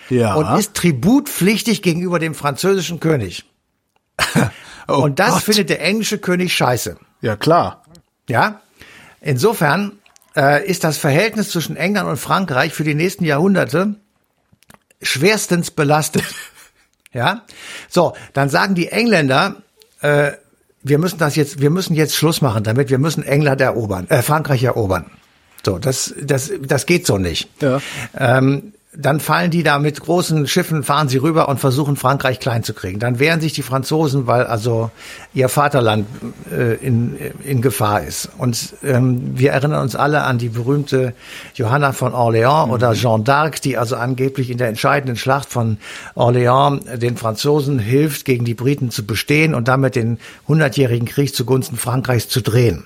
Ja. 0.09 0.35
und 0.35 0.57
ist 0.57 0.75
tributpflichtig 0.75 1.81
gegenüber 1.81 2.19
dem 2.19 2.35
französischen 2.35 3.01
König. 3.01 3.43
oh 4.87 4.93
und 4.93 5.19
das 5.19 5.31
Gott. 5.33 5.43
findet 5.43 5.69
der 5.69 5.81
englische 5.81 6.19
König 6.19 6.53
scheiße. 6.53 6.95
Ja, 7.19 7.35
klar. 7.35 7.83
Ja, 8.29 8.61
insofern 9.19 9.93
äh, 10.35 10.65
ist 10.65 10.83
das 10.83 10.97
Verhältnis 10.97 11.49
zwischen 11.49 11.75
England 11.75 12.09
und 12.09 12.17
Frankreich 12.17 12.73
für 12.73 12.83
die 12.83 12.95
nächsten 12.95 13.25
Jahrhunderte 13.25 13.95
schwerstens 15.01 15.71
belastet. 15.71 16.23
ja, 17.13 17.43
so, 17.89 18.13
dann 18.33 18.49
sagen 18.49 18.75
die 18.75 18.89
Engländer, 18.89 19.57
äh, 20.01 20.31
wir 20.83 20.99
müssen 20.99 21.17
das 21.17 21.35
jetzt, 21.35 21.61
wir 21.61 21.69
müssen 21.69 21.95
jetzt 21.95 22.15
Schluss 22.15 22.41
machen 22.41 22.63
damit, 22.63 22.89
wir 22.89 22.99
müssen 22.99 23.23
England 23.23 23.61
erobern, 23.61 24.07
äh, 24.09 24.21
Frankreich 24.21 24.63
erobern. 24.63 25.09
So, 25.65 25.79
das, 25.79 26.13
das, 26.21 26.51
das 26.61 26.85
geht 26.85 27.07
so 27.07 27.17
nicht. 27.17 27.49
Ja. 27.59 27.81
Ähm, 28.15 28.73
dann 28.97 29.19
fallen 29.19 29.51
die 29.51 29.63
da 29.63 29.79
mit 29.79 29.99
großen 29.99 30.47
Schiffen, 30.47 30.83
fahren 30.83 31.09
sie 31.09 31.17
rüber 31.17 31.49
und 31.49 31.59
versuchen 31.59 31.95
Frankreich 31.95 32.39
klein 32.39 32.63
zu 32.63 32.73
kriegen. 32.73 32.99
Dann 32.99 33.19
wehren 33.19 33.41
sich 33.41 33.53
die 33.53 33.61
Franzosen, 33.61 34.27
weil 34.27 34.45
also 34.45 34.91
ihr 35.33 35.49
Vaterland 35.49 36.07
äh, 36.51 36.75
in, 36.75 37.17
in 37.43 37.61
Gefahr 37.61 38.03
ist. 38.03 38.29
Und 38.37 38.75
ähm, 38.83 39.37
wir 39.37 39.51
erinnern 39.51 39.81
uns 39.81 39.95
alle 39.95 40.23
an 40.23 40.37
die 40.37 40.49
berühmte 40.49 41.13
Johanna 41.55 41.91
von 41.91 42.13
Orléans 42.13 42.69
oder 42.69 42.93
Jeanne 42.93 43.23
d'Arc, 43.23 43.61
die 43.61 43.77
also 43.77 43.95
angeblich 43.95 44.49
in 44.49 44.57
der 44.57 44.67
entscheidenden 44.67 45.17
Schlacht 45.17 45.49
von 45.49 45.77
Orléans 46.15 46.97
den 46.97 47.17
Franzosen 47.17 47.79
hilft, 47.79 48.25
gegen 48.25 48.45
die 48.45 48.53
Briten 48.53 48.91
zu 48.91 49.05
bestehen 49.05 49.53
und 49.53 49.67
damit 49.67 49.95
den 49.95 50.19
hundertjährigen 50.47 51.07
Krieg 51.07 51.35
zugunsten 51.35 51.77
Frankreichs 51.77 52.29
zu 52.29 52.41
drehen 52.41 52.85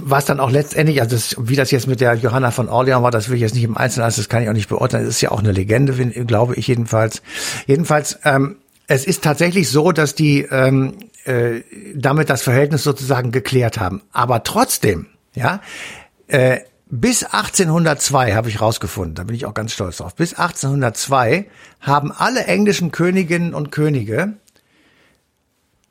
was 0.00 0.24
dann 0.24 0.40
auch 0.40 0.50
letztendlich, 0.50 1.00
also 1.00 1.16
das, 1.16 1.36
wie 1.38 1.56
das 1.56 1.70
jetzt 1.70 1.86
mit 1.86 2.00
der 2.00 2.14
Johanna 2.14 2.50
von 2.50 2.68
Orleans 2.68 3.02
war, 3.02 3.10
das 3.10 3.28
will 3.28 3.36
ich 3.36 3.42
jetzt 3.42 3.54
nicht 3.54 3.64
im 3.64 3.76
Einzelnen, 3.76 4.04
also 4.04 4.20
das 4.20 4.28
kann 4.28 4.42
ich 4.42 4.48
auch 4.48 4.54
nicht 4.54 4.68
beurteilen. 4.68 5.04
Das 5.04 5.16
ist 5.16 5.20
ja 5.20 5.30
auch 5.30 5.40
eine 5.40 5.52
Legende, 5.52 5.94
glaube 6.24 6.54
ich 6.54 6.66
jedenfalls. 6.68 7.22
Jedenfalls, 7.66 8.18
ähm, 8.24 8.56
es 8.86 9.04
ist 9.06 9.22
tatsächlich 9.22 9.68
so, 9.68 9.92
dass 9.92 10.14
die 10.14 10.42
ähm, 10.42 10.94
äh, 11.24 11.62
damit 11.94 12.30
das 12.30 12.42
Verhältnis 12.42 12.82
sozusagen 12.82 13.30
geklärt 13.30 13.78
haben. 13.78 14.02
Aber 14.12 14.42
trotzdem, 14.42 15.06
ja, 15.34 15.60
äh, 16.26 16.60
bis 16.94 17.24
1802 17.24 18.34
habe 18.34 18.50
ich 18.50 18.60
rausgefunden, 18.60 19.14
da 19.14 19.24
bin 19.24 19.34
ich 19.34 19.46
auch 19.46 19.54
ganz 19.54 19.72
stolz 19.72 19.96
drauf. 19.96 20.14
Bis 20.14 20.34
1802 20.34 21.46
haben 21.80 22.12
alle 22.12 22.44
englischen 22.44 22.90
Königinnen 22.90 23.54
und 23.54 23.72
Könige 23.72 24.34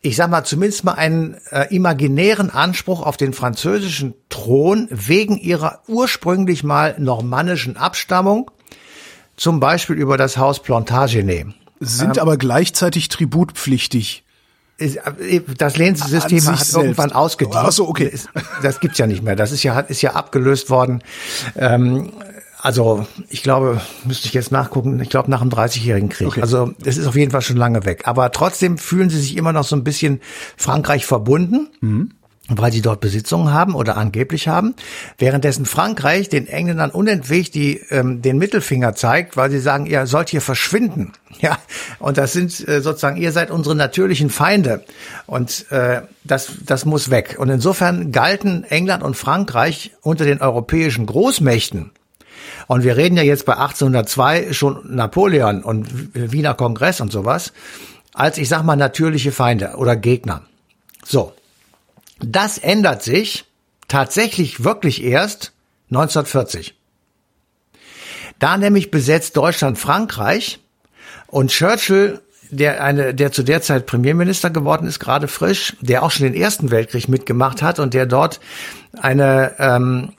ich 0.02 0.16
sag 0.16 0.30
mal, 0.30 0.44
zumindest 0.44 0.84
mal 0.84 0.94
einen 0.94 1.36
äh, 1.52 1.74
imaginären 1.74 2.50
Anspruch 2.50 3.02
auf 3.02 3.18
den 3.18 3.34
französischen 3.34 4.16
Thron 4.30 4.88
wegen 4.90 5.38
ihrer 5.38 5.82
ursprünglich 5.88 6.64
mal 6.64 6.96
normannischen 6.98 7.78
Abstammung, 7.78 8.50
zum 9.38 9.60
Beispiel 9.60 9.96
über 9.96 10.18
das 10.18 10.38
Haus 10.38 10.62
Plantagenet. 10.62 11.48
Sind 11.80 12.20
aber 12.20 12.38
gleichzeitig 12.38 13.10
tributpflichtig. 13.10 14.24
Äh, 14.80 15.42
Das 15.58 15.78
Lehnsystem 15.78 16.48
hat 16.48 16.74
irgendwann 16.74 17.10
selbst. 17.10 17.16
ausgedient. 17.16 17.56
Ach 17.58 17.72
so, 17.72 17.88
okay. 17.88 18.12
Das, 18.64 18.80
gibt's 18.80 18.98
ja 18.98 19.06
nicht 19.08 19.24
mehr. 19.24 19.36
Das 19.36 19.52
ist 19.52 19.62
ja, 19.64 19.80
ist 19.82 20.02
ja 20.02 20.14
abgelöst 20.14 20.70
worden. 20.70 21.04
Ähm, 21.56 22.12
also 22.62 23.08
ich 23.30 23.44
glaube, 23.44 23.82
müsste 24.06 24.28
ich 24.28 24.34
jetzt 24.34 24.52
nachgucken, 24.52 25.00
ich 25.00 25.10
glaube 25.10 25.32
nach 25.32 25.42
dem 25.42 25.50
30-jährigen 25.50 26.10
Krieg. 26.10 26.28
Okay. 26.28 26.42
Also 26.42 26.74
es 26.86 26.98
ist 26.98 27.08
auf 27.08 27.16
jeden 27.16 27.32
Fall 27.32 27.42
schon 27.42 27.58
lange 27.58 27.86
weg. 27.86 28.04
Aber 28.06 28.32
trotzdem 28.32 28.78
fühlen 28.78 29.10
sie 29.10 29.20
sich 29.20 29.36
immer 29.36 29.52
noch 29.52 29.64
so 29.64 29.76
ein 29.76 29.84
bisschen 29.84 30.22
Frankreich 30.58 31.06
verbunden. 31.06 31.70
weil 32.54 32.72
sie 32.72 32.82
dort 32.82 33.00
Besitzungen 33.00 33.54
haben 33.54 33.76
oder 33.76 33.96
angeblich 33.96 34.50
haben, 34.50 34.76
währenddessen 35.18 35.66
Frankreich 35.66 36.28
den 36.28 36.48
Engländern 36.48 36.92
unentwegt 36.92 37.56
die, 37.56 37.80
ähm, 37.90 38.22
den 38.22 38.38
Mittelfinger 38.38 38.94
zeigt, 38.94 39.38
weil 39.38 39.50
sie 39.50 39.60
sagen, 39.60 39.86
ihr 39.86 40.06
sollt 40.06 40.30
hier 40.30 40.42
verschwinden. 40.42 41.14
Ja, 41.40 41.58
und 41.98 42.18
das 42.20 42.34
sind 42.34 42.68
äh, 42.68 42.82
sozusagen, 42.82 43.18
ihr 43.18 43.32
seid 43.32 43.50
unsere 43.50 43.74
natürlichen 43.74 44.30
Feinde 44.30 44.84
und 45.26 45.72
äh, 45.72 46.02
das, 46.24 46.52
das 46.64 46.86
muss 46.86 47.10
weg. 47.10 47.38
Und 47.40 47.50
insofern 47.50 48.12
galten 48.12 48.64
England 48.66 49.02
und 49.02 49.16
Frankreich 49.16 49.92
unter 50.02 50.26
den 50.26 50.40
europäischen 50.40 51.08
Großmächten 51.08 51.92
und 52.72 52.86
wir 52.86 52.96
reden 52.96 53.18
ja 53.18 53.24
jetzt 53.24 53.46
bei 53.46 53.58
1802 53.58 54.54
schon 54.54 54.96
Napoleon 54.96 55.62
und 55.62 55.90
Wiener 56.14 56.54
Kongress 56.54 57.02
und 57.02 57.12
sowas, 57.12 57.52
als 58.14 58.38
ich 58.38 58.48
sag 58.48 58.64
mal 58.64 58.78
natürliche 58.78 59.34
Feinde 59.34 59.74
oder 59.76 59.98
Gegner. 59.98 60.44
So. 61.04 61.34
Das 62.22 62.58
ändert 62.58 63.04
sich 63.04 63.44
tatsächlich 63.90 64.64
wirklich 64.64 65.04
erst 65.04 65.52
1940. 65.90 66.74
Da 68.40 68.56
nämlich 68.56 68.90
besetzt 68.90 69.36
Deutschland 69.36 69.78
Frankreich 69.78 70.62
und 71.28 71.52
Churchill, 71.52 72.22
der 72.52 72.82
eine, 72.82 73.14
der 73.14 73.34
zu 73.34 73.44
der 73.44 73.62
Zeit 73.62 73.86
Premierminister 73.86 74.50
geworden 74.50 74.88
ist, 74.88 75.00
gerade 75.00 75.28
frisch, 75.28 75.76
der 75.82 76.04
auch 76.04 76.12
schon 76.12 76.24
den 76.24 76.42
Ersten 76.42 76.72
Weltkrieg 76.72 77.10
mitgemacht 77.10 77.62
hat 77.62 77.80
und 77.80 77.94
der 77.94 78.06
dort 78.06 78.40
eine 79.02 79.56
ähm, 79.60 80.14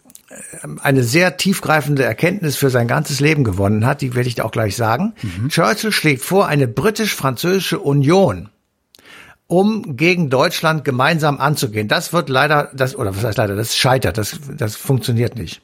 eine 0.82 1.02
sehr 1.02 1.36
tiefgreifende 1.36 2.04
Erkenntnis 2.04 2.56
für 2.56 2.70
sein 2.70 2.88
ganzes 2.88 3.20
Leben 3.20 3.44
gewonnen 3.44 3.86
hat, 3.86 4.00
die 4.00 4.14
werde 4.14 4.28
ich 4.28 4.40
auch 4.42 4.50
gleich 4.50 4.76
sagen. 4.76 5.14
Churchill 5.48 5.92
schlägt 5.92 6.22
vor, 6.22 6.46
eine 6.46 6.68
britisch-französische 6.68 7.78
Union, 7.78 8.48
um 9.46 9.96
gegen 9.96 10.30
Deutschland 10.30 10.84
gemeinsam 10.84 11.40
anzugehen. 11.40 11.88
Das 11.88 12.12
wird 12.12 12.28
leider, 12.28 12.70
das, 12.74 12.96
oder 12.96 13.16
was 13.16 13.24
heißt 13.24 13.38
leider, 13.38 13.56
das 13.56 13.76
scheitert, 13.76 14.18
das, 14.18 14.38
das 14.56 14.76
funktioniert 14.76 15.36
nicht. 15.36 15.62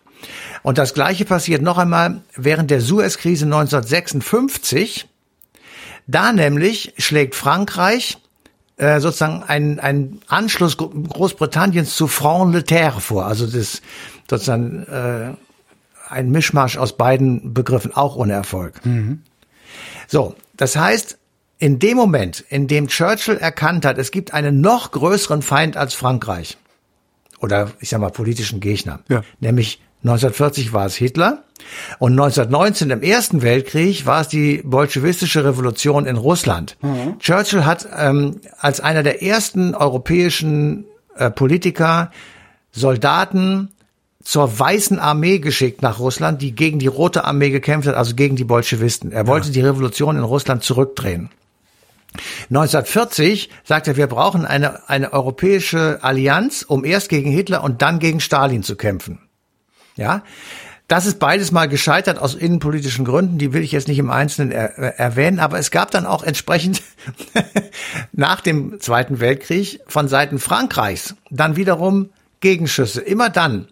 Und 0.62 0.78
das 0.78 0.94
Gleiche 0.94 1.24
passiert 1.24 1.62
noch 1.62 1.78
einmal 1.78 2.22
während 2.34 2.70
der 2.70 2.80
Suez-Krise 2.80 3.44
1956. 3.44 5.08
Da 6.06 6.32
nämlich 6.32 6.94
schlägt 6.98 7.34
Frankreich 7.34 8.18
äh, 8.78 9.00
sozusagen 9.00 9.42
einen, 9.42 9.78
einen 9.80 10.20
Anschluss 10.28 10.76
Gro- 10.76 10.88
Großbritanniens 10.90 11.94
zu 11.94 12.08
Front 12.08 12.54
de 12.54 12.62
Terre 12.62 13.00
vor, 13.00 13.26
also 13.26 13.46
das 13.46 13.82
sozusagen 14.30 14.84
äh, 14.84 15.34
ein 16.08 16.30
Mischmasch 16.30 16.76
aus 16.78 16.96
beiden 16.96 17.52
Begriffen, 17.52 17.94
auch 17.94 18.16
ohne 18.16 18.32
Erfolg. 18.32 18.80
So, 20.06 20.34
das 20.56 20.74
heißt, 20.76 21.18
in 21.58 21.78
dem 21.78 21.96
Moment, 21.96 22.40
in 22.48 22.66
dem 22.66 22.88
Churchill 22.88 23.36
erkannt 23.36 23.84
hat, 23.84 23.98
es 23.98 24.10
gibt 24.10 24.32
einen 24.32 24.60
noch 24.60 24.90
größeren 24.92 25.42
Feind 25.42 25.76
als 25.76 25.92
Frankreich, 25.94 26.56
oder 27.40 27.72
ich 27.80 27.88
sag 27.90 28.00
mal 28.00 28.10
politischen 28.10 28.60
Gegner, 28.60 29.00
Ja. 29.08 29.22
nämlich 29.40 29.80
1940 30.02 30.72
war 30.72 30.86
es 30.86 30.94
Hitler 30.94 31.42
und 31.98 32.12
1919 32.12 32.90
im 32.90 33.02
Ersten 33.02 33.42
Weltkrieg 33.42 34.06
war 34.06 34.20
es 34.20 34.28
die 34.28 34.62
bolschewistische 34.64 35.44
Revolution 35.44 36.06
in 36.06 36.16
Russland. 36.16 36.76
Churchill 37.18 37.64
hat 37.64 37.88
ähm, 37.96 38.40
als 38.58 38.80
einer 38.80 39.02
der 39.02 39.22
ersten 39.22 39.74
europäischen 39.74 40.84
äh, 41.16 41.30
Politiker 41.30 42.12
Soldaten 42.70 43.70
zur 44.22 44.58
Weißen 44.58 44.98
Armee 44.98 45.38
geschickt 45.38 45.82
nach 45.82 45.98
Russland, 45.98 46.42
die 46.42 46.54
gegen 46.54 46.78
die 46.78 46.86
Rote 46.86 47.24
Armee 47.24 47.50
gekämpft 47.50 47.88
hat, 47.88 47.94
also 47.94 48.14
gegen 48.14 48.36
die 48.36 48.44
Bolschewisten. 48.44 49.10
Er 49.10 49.26
wollte 49.26 49.50
die 49.50 49.60
Revolution 49.60 50.16
in 50.16 50.22
Russland 50.22 50.62
zurückdrehen. 50.62 51.30
1940 52.50 53.50
sagt 53.64 53.88
er, 53.88 53.96
wir 53.96 54.06
brauchen 54.06 54.44
eine, 54.44 54.88
eine 54.88 55.12
europäische 55.12 55.98
Allianz, 56.02 56.62
um 56.62 56.84
erst 56.84 57.08
gegen 57.08 57.30
Hitler 57.30 57.62
und 57.62 57.82
dann 57.82 57.98
gegen 57.98 58.20
Stalin 58.20 58.62
zu 58.62 58.76
kämpfen. 58.76 59.27
Ja, 59.98 60.22
das 60.88 61.04
ist 61.04 61.18
beides 61.18 61.52
mal 61.52 61.68
gescheitert 61.68 62.18
aus 62.18 62.34
innenpolitischen 62.34 63.04
Gründen, 63.04 63.36
die 63.36 63.52
will 63.52 63.62
ich 63.62 63.72
jetzt 63.72 63.88
nicht 63.88 63.98
im 63.98 64.08
Einzelnen 64.08 64.52
er, 64.52 64.78
äh, 64.78 64.96
erwähnen, 64.96 65.38
aber 65.38 65.58
es 65.58 65.70
gab 65.70 65.90
dann 65.90 66.06
auch 66.06 66.22
entsprechend 66.22 66.82
nach 68.12 68.40
dem 68.40 68.80
Zweiten 68.80 69.20
Weltkrieg 69.20 69.80
von 69.86 70.08
Seiten 70.08 70.38
Frankreichs 70.38 71.14
dann 71.28 71.56
wiederum 71.56 72.08
Gegenschüsse. 72.40 73.02
Immer 73.02 73.28
dann, 73.28 73.68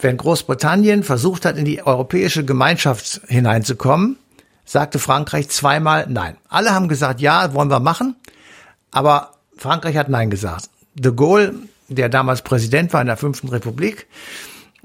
wenn 0.00 0.16
Großbritannien 0.16 1.04
versucht 1.04 1.44
hat, 1.44 1.56
in 1.56 1.64
die 1.64 1.86
europäische 1.86 2.44
Gemeinschaft 2.44 3.20
hineinzukommen, 3.28 4.16
sagte 4.64 4.98
Frankreich 4.98 5.48
zweimal 5.48 6.06
Nein. 6.08 6.36
Alle 6.48 6.72
haben 6.72 6.88
gesagt, 6.88 7.20
ja, 7.20 7.54
wollen 7.54 7.70
wir 7.70 7.78
machen, 7.78 8.16
aber 8.90 9.34
Frankreich 9.56 9.96
hat 9.96 10.08
Nein 10.08 10.30
gesagt. 10.30 10.68
De 10.94 11.12
Gaulle, 11.14 11.54
der 11.86 12.08
damals 12.08 12.42
Präsident 12.42 12.92
war 12.92 13.02
in 13.02 13.06
der 13.06 13.16
Fünften 13.16 13.48
Republik, 13.48 14.08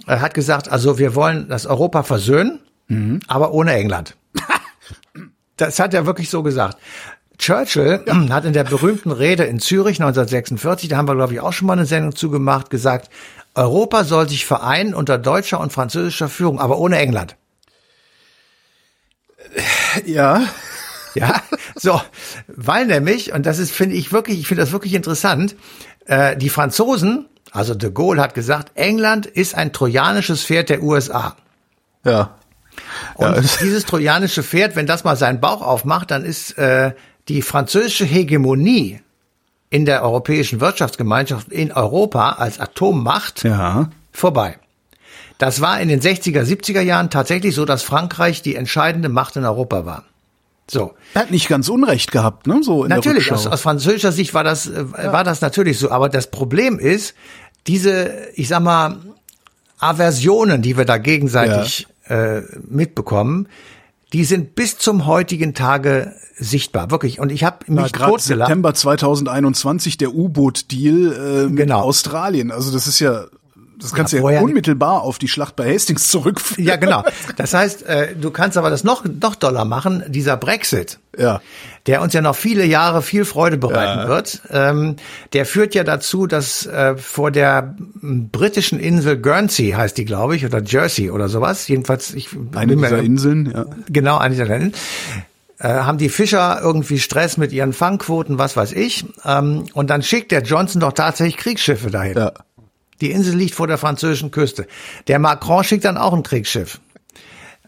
hat 0.08 0.34
gesagt, 0.34 0.70
also 0.70 0.98
wir 0.98 1.16
wollen 1.16 1.48
das 1.50 1.66
Europa 1.66 2.04
versöhnen, 2.04 2.60
aber 3.28 3.54
ohne 3.54 3.74
England. 3.74 4.16
Das 5.58 5.78
hat 5.78 5.94
er 5.94 6.08
wirklich 6.08 6.32
so 6.32 6.42
gesagt. 6.42 6.78
Churchill 7.38 8.04
hat 8.32 8.46
in 8.46 8.54
der 8.54 8.64
berühmten 8.64 9.12
Rede 9.12 9.44
in 9.44 9.60
Zürich 9.60 10.02
1946, 10.02 10.90
da 10.90 10.98
haben 10.98 11.08
wir 11.08 11.14
glaube 11.16 11.34
ich 11.34 11.40
auch 11.40 11.54
schon 11.54 11.68
mal 11.68 11.74
eine 11.74 11.86
Sendung 11.86 12.16
zugemacht, 12.16 12.72
gesagt, 12.72 13.12
Europa 13.54 14.04
soll 14.04 14.28
sich 14.28 14.46
vereinen 14.48 14.96
unter 14.96 15.20
deutscher 15.20 15.60
und 15.60 15.72
französischer 15.72 16.30
Führung, 16.30 16.60
aber 16.60 16.80
ohne 16.80 16.98
England. 16.98 17.36
Ja. 20.06 20.44
Ja, 21.14 21.42
so, 21.76 22.00
weil 22.48 22.86
nämlich, 22.86 23.34
und 23.34 23.46
das 23.46 23.60
ist, 23.60 23.72
finde 23.72 23.96
ich 23.96 24.12
wirklich, 24.14 24.40
ich 24.40 24.48
finde 24.48 24.64
das 24.64 24.72
wirklich 24.72 24.94
interessant, 24.94 25.56
äh, 26.06 26.38
die 26.38 26.50
Franzosen, 26.50 27.26
also 27.52 27.76
de 27.76 27.92
Gaulle 27.92 28.22
hat 28.22 28.34
gesagt, 28.34 28.72
England 28.76 29.26
ist 29.26 29.56
ein 29.56 29.74
trojanisches 29.74 30.44
Pferd 30.46 30.70
der 30.70 30.82
USA. 30.84 31.36
Ja. 32.06 32.36
Und 33.16 33.36
Ja. 33.36 33.42
dieses 33.62 33.86
trojanische 33.86 34.42
Pferd, 34.44 34.76
wenn 34.76 34.86
das 34.88 35.04
mal 35.04 35.18
seinen 35.18 35.42
Bauch 35.42 35.62
aufmacht, 35.62 36.12
dann 36.12 36.24
ist 36.24 36.58
äh, 36.58 36.94
die 37.28 37.42
französische 37.42 38.06
Hegemonie 38.06 39.02
in 39.70 39.86
der 39.86 40.04
europäischen 40.04 40.60
Wirtschaftsgemeinschaft 40.62 41.50
in 41.52 41.72
Europa 41.72 42.32
als 42.34 42.60
Atommacht 42.60 43.44
Ja. 43.44 43.90
vorbei. 44.12 44.58
Das 45.38 45.60
war 45.60 45.80
in 45.82 45.88
den 45.90 46.02
60er, 46.02 46.44
70er 46.44 46.82
Jahren 46.82 47.10
tatsächlich 47.10 47.56
so, 47.56 47.66
dass 47.66 47.84
Frankreich 47.84 48.42
die 48.42 48.56
entscheidende 48.56 49.10
Macht 49.10 49.36
in 49.36 49.44
Europa 49.46 49.86
war. 49.86 50.04
So. 50.72 50.94
Er 51.14 51.24
hat 51.24 51.32
nicht 51.32 51.48
ganz 51.50 51.68
Unrecht 51.70 52.12
gehabt, 52.12 52.48
ne? 52.48 52.62
So 52.64 52.84
in 52.84 52.90
Natürlich, 52.90 53.26
der 53.26 53.34
aus, 53.34 53.40
Rückschau. 53.42 53.54
aus 53.54 53.62
französischer 53.62 54.12
Sicht 54.12 54.34
war 54.34 54.44
das, 54.44 54.68
äh, 54.68 54.86
war 55.12 55.24
das 55.24 55.42
natürlich 55.42 55.78
so. 55.80 55.92
Aber 55.92 56.08
das 56.10 56.32
Problem 56.32 56.80
ist, 56.80 57.14
diese, 57.68 58.12
ich 58.36 58.48
sag 58.48 58.62
mal, 58.62 58.98
Aversionen, 59.80 60.62
die 60.62 60.78
wir 60.78 60.86
da 60.86 60.98
gegenseitig 60.98 61.88
äh, 62.08 62.42
mitbekommen, 62.68 63.48
die 64.14 64.24
sind 64.26 64.56
bis 64.56 64.78
zum 64.78 65.06
heutigen 65.06 65.54
Tage 65.54 66.14
sichtbar, 66.36 66.92
wirklich. 66.92 67.20
Und 67.20 67.32
ich 67.32 67.44
habe 67.44 67.72
mich 67.72 67.92
gerade 67.94 68.12
totgelacht. 68.12 68.48
September 68.48 68.74
2021 68.74 69.98
der 69.98 70.14
U-Boot-Deal 70.14 71.14
äh, 71.14 71.48
mit 71.48 71.56
Genau. 71.58 71.82
Australien. 71.82 72.52
Also 72.52 72.72
das 72.72 72.88
ist 72.88 73.00
ja, 73.00 73.26
das 73.82 73.94
kannst 73.94 74.14
du 74.14 74.30
ja, 74.30 74.42
unmittelbar 74.42 75.02
auf 75.02 75.18
die 75.18 75.28
Schlacht 75.28 75.56
bei 75.56 75.74
Hastings 75.74 76.08
zurückführen. 76.10 76.66
Ja, 76.66 76.76
genau. 76.76 77.04
Das 77.38 77.54
heißt, 77.54 77.84
äh, 77.84 78.16
du 78.16 78.32
kannst 78.32 78.58
aber 78.58 78.70
das 78.70 78.84
noch, 78.84 79.04
noch 79.06 79.36
doller 79.36 79.66
machen, 79.66 80.04
dieser 80.08 80.38
Brexit. 80.38 81.00
Ja. 81.18 81.42
der 81.88 82.02
uns 82.02 82.14
ja 82.14 82.22
noch 82.22 82.36
viele 82.38 82.64
Jahre 82.64 83.02
viel 83.02 83.26
Freude 83.26 83.58
bereiten 83.58 84.04
Ja. 84.04 84.08
wird, 84.08 84.42
ähm, 84.50 84.96
der 85.34 85.46
führt 85.46 85.76
ja 85.76 85.84
dazu, 85.84 86.26
dass 86.26 86.66
äh, 86.66 86.96
vor 86.96 87.32
der 87.32 87.76
britischen 88.02 88.80
Insel 88.80 89.18
Guernsey 89.18 89.72
heißt 89.72 89.98
die, 89.98 90.06
glaube 90.06 90.38
ich, 90.38 90.46
oder 90.46 90.62
Jersey 90.62 91.12
oder 91.12 91.28
sowas. 91.28 91.68
Jedenfalls, 91.68 92.14
ich 92.14 92.30
Eine 92.56 92.78
dieser 92.78 93.00
Inseln, 93.00 93.52
ja. 93.54 93.66
Genau, 93.90 94.18
eine 94.20 94.36
dieser 94.36 94.46
Inseln. 94.54 94.74
Äh, 95.60 95.68
haben 95.68 95.98
die 95.98 96.10
Fischer 96.10 96.60
irgendwie 96.62 96.98
Stress 96.98 97.38
mit 97.38 97.52
ihren 97.52 97.74
Fangquoten, 97.74 98.40
was 98.40 98.56
weiß 98.58 98.72
ich. 98.72 99.06
Ähm, 99.26 99.66
und 99.74 99.90
dann 99.90 100.02
schickt 100.02 100.32
der 100.32 100.42
Johnson 100.42 100.80
doch 100.80 100.94
tatsächlich 100.94 101.38
Kriegsschiffe 101.38 101.92
dahin. 101.92 102.18
Ja. 102.18 102.32
Die 103.02 103.12
Insel 103.12 103.36
liegt 103.36 103.56
vor 103.56 103.68
der 103.68 103.78
französischen 103.78 104.32
Küste. 104.32 104.68
Der 105.08 105.20
Macron 105.20 105.64
schickt 105.64 105.86
dann 105.86 105.98
auch 105.98 106.14
ein 106.14 106.24
Kriegsschiff. 106.24 106.80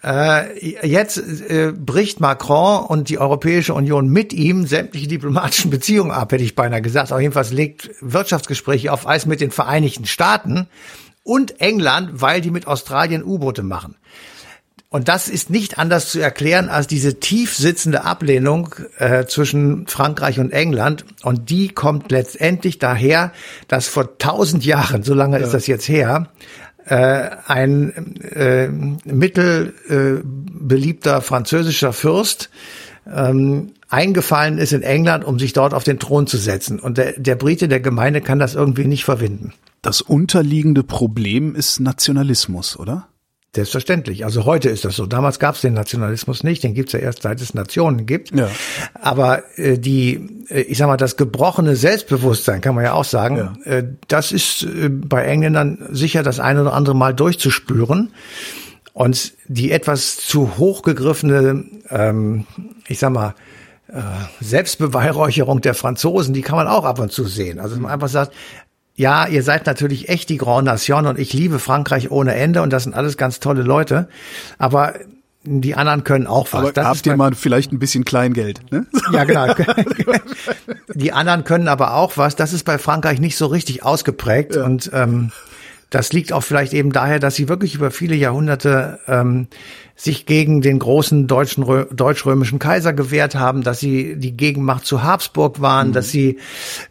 Äh, 0.04 0.86
jetzt 0.86 1.18
äh, 1.18 1.72
bricht 1.72 2.20
Macron 2.20 2.86
und 2.86 3.08
die 3.08 3.20
Europäische 3.20 3.74
Union 3.74 4.10
mit 4.10 4.34
ihm 4.34 4.68
sämtliche 4.68 5.08
diplomatischen 5.08 5.72
Beziehungen 5.72 6.12
ab, 6.12 6.34
hätte 6.34 6.44
ich 6.44 6.56
beinahe 6.56 6.82
gesagt. 6.82 7.14
Auf 7.14 7.22
jeden 7.22 7.34
Fall 7.34 7.48
legt 7.52 7.90
Wirtschaftsgespräche 8.02 8.92
auf 8.92 9.08
Eis 9.08 9.26
mit 9.26 9.40
den 9.40 9.52
Vereinigten 9.52 10.06
Staaten 10.06 10.68
und 11.24 11.62
England, 11.62 12.22
weil 12.22 12.42
die 12.42 12.52
mit 12.52 12.68
Australien 12.68 13.24
U-Boote 13.24 13.64
machen. 13.64 13.96
Und 14.94 15.10
das 15.10 15.28
ist 15.28 15.50
nicht 15.50 15.80
anders 15.80 16.10
zu 16.12 16.20
erklären 16.20 16.70
als 16.70 16.86
diese 16.86 17.20
tief 17.20 17.56
sitzende 17.56 18.04
Ablehnung 18.04 18.76
äh, 19.00 19.26
zwischen 19.26 19.88
Frankreich 19.88 20.40
und 20.40 20.52
England. 20.52 21.04
Und 21.24 21.50
die 21.50 21.70
kommt 21.70 22.12
letztendlich 22.12 22.78
daher, 22.78 23.32
dass 23.68 23.88
vor 23.88 24.20
tausend 24.20 24.64
Jahren, 24.64 25.02
so 25.02 25.16
lange 25.16 25.40
ist 25.40 25.52
das 25.52 25.66
jetzt 25.66 25.90
her, 25.90 26.28
äh, 26.86 27.28
ein 27.48 28.22
äh, 28.22 28.68
mittelbeliebter 28.68 30.20
äh, 30.20 30.22
beliebter 30.24 31.22
französischer 31.24 31.92
Fürst 31.92 32.52
ähm, 33.12 33.72
eingefallen 33.90 34.60
ist 34.60 34.74
in 34.74 34.84
England, 34.84 35.26
um 35.26 35.40
sich 35.40 35.54
dort 35.54 35.74
auf 35.74 35.84
den 35.84 35.98
Thron 35.98 36.28
zu 36.28 36.38
setzen. 36.38 36.80
Und 36.80 37.00
der, 37.00 37.14
der 37.14 37.34
Brite, 37.34 37.68
der 37.68 37.80
Gemeinde, 37.80 38.22
kann 38.22 38.38
das 38.38 38.54
irgendwie 38.54 38.86
nicht 38.86 39.06
verwinden. 39.06 39.54
Das 39.82 40.02
unterliegende 40.02 40.84
Problem 40.84 41.56
ist 41.56 41.80
Nationalismus, 41.80 42.78
oder? 42.78 43.08
Selbstverständlich. 43.56 44.26
Also 44.26 44.46
heute 44.46 44.70
ist 44.70 44.84
das 44.84 44.96
so. 44.96 45.06
Damals 45.06 45.38
gab 45.38 45.54
es 45.54 45.62
den 45.62 45.74
Nationalismus 45.74 46.44
nicht. 46.44 46.64
Den 46.64 46.74
gibt's 46.74 46.94
ja 46.94 47.00
erst 47.00 47.22
seit 47.22 47.40
es 47.40 47.54
Nationen 47.54 48.08
gibt. 48.08 48.34
Ja. 48.34 48.50
Aber 49.00 49.44
äh, 49.60 49.78
die, 49.78 50.46
äh, 50.50 50.62
ich 50.62 50.80
sag 50.80 50.88
mal, 50.88 50.98
das 50.98 51.18
gebrochene 51.18 51.76
Selbstbewusstsein, 51.76 52.62
kann 52.62 52.74
man 52.74 52.84
ja 52.84 52.94
auch 52.94 53.04
sagen, 53.04 53.60
äh, 53.66 53.84
das 54.08 54.32
ist 54.32 54.64
äh, 54.64 54.90
bei 54.90 55.26
Engländern 55.26 55.78
sicher 55.92 56.24
das 56.24 56.40
eine 56.40 56.62
oder 56.62 56.74
andere 56.74 56.96
Mal 56.96 57.14
durchzuspüren. 57.14 58.12
Und 58.94 59.34
die 59.48 59.72
etwas 59.72 60.18
zu 60.18 60.58
hochgegriffene, 60.58 61.64
ähm, 61.92 62.48
ich 62.88 62.98
sag 62.98 63.12
mal, 63.12 63.36
äh, 63.88 64.02
Selbstbeweihräucherung 64.40 65.62
der 65.62 65.76
Franzosen, 65.76 66.34
die 66.34 66.42
kann 66.42 66.56
man 66.56 66.68
auch 66.68 66.86
ab 66.86 66.98
und 66.98 67.12
zu 67.12 67.26
sehen. 67.26 67.60
Also 67.60 67.76
man 67.76 67.92
einfach 67.92 68.10
sagt, 68.10 68.34
ja, 68.96 69.28
ihr 69.28 69.44
seid 69.44 69.66
natürlich 69.66 70.10
echt 70.10 70.30
die 70.30 70.38
Grand 70.38 70.66
Nation 70.66 71.08
und 71.08 71.18
ich 71.18 71.34
liebe 71.34 71.60
Frankreich 71.60 72.12
ohne 72.12 72.36
Ende 72.36 72.62
und 72.62 72.72
das 72.72 72.84
sind 72.84 72.94
alles 72.96 73.18
ganz 73.18 73.40
tolle 73.40 73.64
Leute. 73.64 74.08
Aber 74.58 74.94
die 75.46 75.76
anderen 75.76 76.04
können 76.04 76.28
auch 76.28 76.48
was. 76.52 76.62
Aber 76.62 76.72
das 76.72 76.86
habt 76.86 77.06
ihr 77.06 77.18
mal 77.18 77.34
vielleicht 77.36 77.74
ein 77.74 77.80
bisschen 77.80 78.06
Kleingeld, 78.06 78.72
ne? 78.72 78.86
ja, 79.12 79.24
genau. 79.26 79.54
Die 80.94 81.12
anderen 81.12 81.44
können 81.44 81.68
aber 81.68 81.96
auch 81.96 82.16
was. 82.16 82.36
Das 82.36 82.54
ist 82.54 82.64
bei 82.64 82.78
Frankreich 82.78 83.20
nicht 83.20 83.36
so 83.36 83.48
richtig 83.48 83.84
ausgeprägt. 83.84 84.56
Und 84.56 84.90
ähm, 84.94 85.32
das 85.94 86.12
liegt 86.12 86.34
auch 86.34 86.42
vielleicht 86.42 86.74
eben 86.74 86.92
daher, 86.92 87.20
dass 87.20 87.36
sie 87.36 87.48
wirklich 87.48 87.76
über 87.76 87.92
viele 87.92 88.16
Jahrhunderte 88.16 89.00
ähm, 89.08 89.48
sich 89.96 90.26
gegen 90.26 90.62
den 90.62 90.80
großen 90.80 91.28
deutschen 91.28 91.64
Rö- 91.64 91.94
deutsch-römischen 91.94 92.58
Kaiser 92.58 92.94
gewehrt 92.94 93.36
haben, 93.36 93.62
dass 93.62 93.80
sie 93.80 94.16
die 94.16 94.36
Gegenmacht 94.36 94.88
zu 94.88 95.04
Habsburg 95.04 95.62
waren, 95.62 95.94
dass 95.94 96.10
sie, 96.10 96.40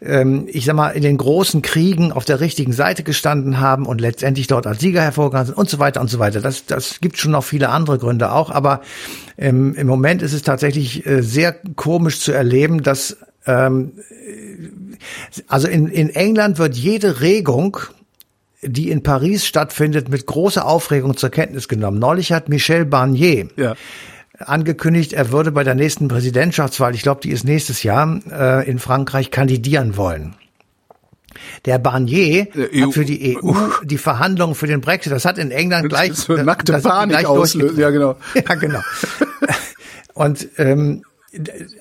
ähm, 0.01 0.47
ich 0.47 0.63
sag 0.63 0.77
mal, 0.77 0.91
in 0.91 1.01
den 1.01 1.17
großen 1.17 1.61
Kriegen 1.61 2.13
auf 2.13 2.23
der 2.23 2.39
richtigen 2.39 2.71
Seite 2.71 3.03
gestanden 3.03 3.59
haben 3.59 3.87
und 3.87 3.99
letztendlich 3.99 4.47
dort 4.47 4.67
als 4.67 4.79
Sieger 4.79 5.01
hervorgegangen 5.01 5.47
sind 5.47 5.57
und 5.57 5.69
so 5.69 5.79
weiter 5.79 5.99
und 5.99 6.09
so 6.09 6.19
weiter. 6.19 6.39
Das, 6.39 6.65
das 6.65 7.01
gibt 7.01 7.17
schon 7.17 7.31
noch 7.31 7.43
viele 7.43 7.69
andere 7.69 7.97
Gründe 7.97 8.31
auch, 8.31 8.51
aber 8.51 8.79
ähm, 9.37 9.75
im 9.75 9.87
Moment 9.87 10.21
ist 10.21 10.31
es 10.31 10.43
tatsächlich 10.43 11.05
äh, 11.05 11.21
sehr 11.21 11.53
komisch 11.75 12.21
zu 12.21 12.31
erleben, 12.31 12.83
dass 12.83 13.17
ähm, 13.45 13.91
also 15.49 15.67
in, 15.67 15.87
in 15.87 16.09
England 16.09 16.57
wird 16.57 16.77
jede 16.77 17.19
Regung, 17.19 17.77
die 18.65 18.89
in 18.89 19.03
Paris 19.03 19.45
stattfindet, 19.45 20.09
mit 20.09 20.25
großer 20.25 20.65
Aufregung 20.65 21.17
zur 21.17 21.29
Kenntnis 21.29 21.67
genommen. 21.67 21.99
Neulich 21.99 22.31
hat 22.31 22.49
Michel 22.49 22.85
Barnier 22.85 23.47
Ja. 23.55 23.75
angekündigt, 24.39 25.13
er 25.13 25.31
würde 25.31 25.51
bei 25.51 25.63
der 25.63 25.75
nächsten 25.75 26.07
Präsidentschaftswahl, 26.07 26.95
ich 26.95 27.01
glaube, 27.03 27.21
die 27.21 27.31
ist 27.31 27.43
nächstes 27.45 27.83
Jahr, 27.83 28.19
äh, 28.31 28.69
in 28.69 28.79
Frankreich 28.79 29.31
kandidieren 29.31 29.95
wollen. 29.97 30.35
Der 31.65 31.79
Barnier 31.79 32.45
Der 32.45 32.85
hat 32.85 32.93
für 32.93 33.05
die 33.05 33.37
EU 33.37 33.53
die 33.83 33.97
Verhandlungen 33.97 34.53
für 34.55 34.67
den 34.67 34.81
Brexit, 34.81 35.11
das 35.11 35.25
hat 35.25 35.37
in 35.37 35.49
England 35.51 35.89
gleich 35.89 36.13
so 36.13 36.33
nackte 36.33 36.73
das 36.73 36.83
Panik 36.83 37.25
auslösen. 37.25 37.79
Ja, 37.79 37.89
genau. 37.89 38.15
Ja, 38.35 38.55
genau. 38.55 38.79
Und 40.13 40.47
ähm, 40.57 41.03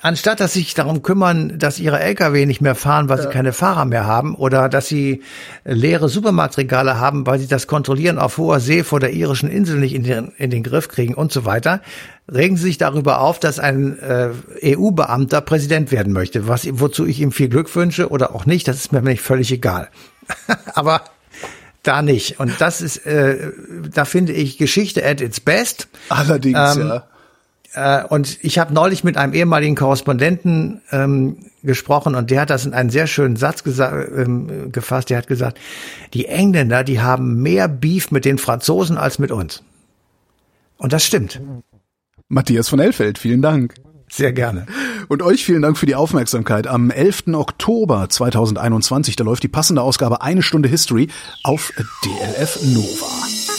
anstatt 0.01 0.41
dass 0.41 0.55
sie 0.55 0.61
sich 0.61 0.75
darum 0.75 1.03
kümmern, 1.03 1.59
dass 1.59 1.79
ihre 1.79 2.01
Lkw 2.01 2.47
nicht 2.47 2.63
mehr 2.63 2.75
fahren, 2.75 3.09
weil 3.09 3.21
sie 3.21 3.29
keine 3.29 3.53
Fahrer 3.53 3.85
mehr 3.85 4.07
haben, 4.07 4.35
oder 4.35 4.69
dass 4.69 4.89
sie 4.89 5.23
leere 5.65 6.09
Supermarktregale 6.09 6.99
haben, 6.99 7.27
weil 7.27 7.39
sie 7.39 7.47
das 7.47 7.67
Kontrollieren 7.67 8.19
auf 8.19 8.39
hoher 8.39 8.61
See 8.61 8.83
vor 8.83 9.01
der 9.01 9.13
irischen 9.13 9.51
Insel 9.51 9.79
nicht 9.79 9.95
in 9.95 10.05
den, 10.05 10.33
in 10.39 10.51
den 10.51 10.63
Griff 10.63 10.89
kriegen 10.89 11.15
und 11.15 11.33
so 11.33 11.45
weiter, 11.45 11.83
regen 12.33 12.57
sie 12.57 12.65
sich 12.65 12.79
darüber 12.79 13.21
auf, 13.21 13.41
dass 13.41 13.59
ein 13.59 13.99
äh, 13.99 14.31
EU-Beamter 14.63 15.43
Präsident 15.43 15.93
werden 15.93 16.13
möchte, 16.13 16.49
was, 16.49 16.67
wozu 16.71 17.07
ich 17.07 17.21
ihm 17.21 17.33
viel 17.33 17.49
Glück 17.49 17.75
wünsche 17.77 18.09
oder 18.09 18.35
auch 18.35 18.47
nicht, 18.47 18.69
das 18.69 18.77
ist 18.77 18.93
mir 18.93 19.03
nicht 19.03 19.23
völlig 19.23 19.53
egal. 19.53 19.89
Aber 20.75 21.03
da 21.83 22.01
nicht. 22.01 22.41
Und 22.41 22.61
das 22.61 22.81
ist, 22.81 23.05
äh, 23.07 23.51
da 23.93 24.05
finde 24.05 24.33
ich 24.33 24.57
Geschichte 24.57 25.05
at 25.05 25.21
its 25.21 25.41
best. 25.41 25.89
Allerdings, 26.09 26.77
Ähm, 26.77 26.89
ja. 26.89 27.05
Äh, 27.75 28.05
und 28.05 28.39
ich 28.43 28.59
habe 28.59 28.75
neulich 28.75 29.05
mit 29.05 29.17
einem 29.17 29.33
ehemaligen 29.33 29.75
Korrespondenten 29.75 30.83
ähm, 30.91 31.39
gesprochen 31.63 32.15
und 32.15 32.31
der 32.31 32.43
hat 32.43 32.51
das 32.51 32.67
in 32.67 32.75
einen 32.75 32.91
sehr 32.91 33.07
schönen 33.07 33.37
Satz 33.37 33.63
ähm, 33.67 34.73
gefasst. 34.73 35.11
Der 35.11 35.19
hat 35.19 35.27
gesagt, 35.27 35.59
die 36.15 36.27
Engländer, 36.27 36.85
die 36.85 37.01
haben 37.01 37.43
mehr 37.43 37.69
Beef 37.69 38.11
mit 38.11 38.25
den 38.25 38.39
Franzosen 38.39 38.99
als 38.99 39.19
mit 39.19 39.31
uns. 39.31 39.63
Und 40.77 40.93
das 40.93 41.05
stimmt. 41.05 41.41
Matthias 42.29 42.69
von 42.69 42.81
Elfeld, 42.81 43.19
vielen 43.19 43.43
Dank. 43.43 43.75
Sehr 44.11 44.33
gerne. 44.33 44.67
Und 45.09 45.23
euch 45.23 45.43
vielen 45.45 45.63
Dank 45.63 45.79
für 45.79 45.87
die 45.87 45.95
Aufmerksamkeit. 45.95 46.67
Am 46.67 46.91
11. 46.91 47.29
Oktober 47.29 48.11
2021, 48.11 49.17
da 49.17 49.25
läuft 49.25 49.43
die 49.43 49.49
passende 49.49 49.81
Ausgabe 49.81 50.21
Eine 50.21 50.43
Stunde 50.43 50.69
History 50.69 51.09
auf 51.45 51.73
DLF 52.05 52.59
Nova. 52.63 53.52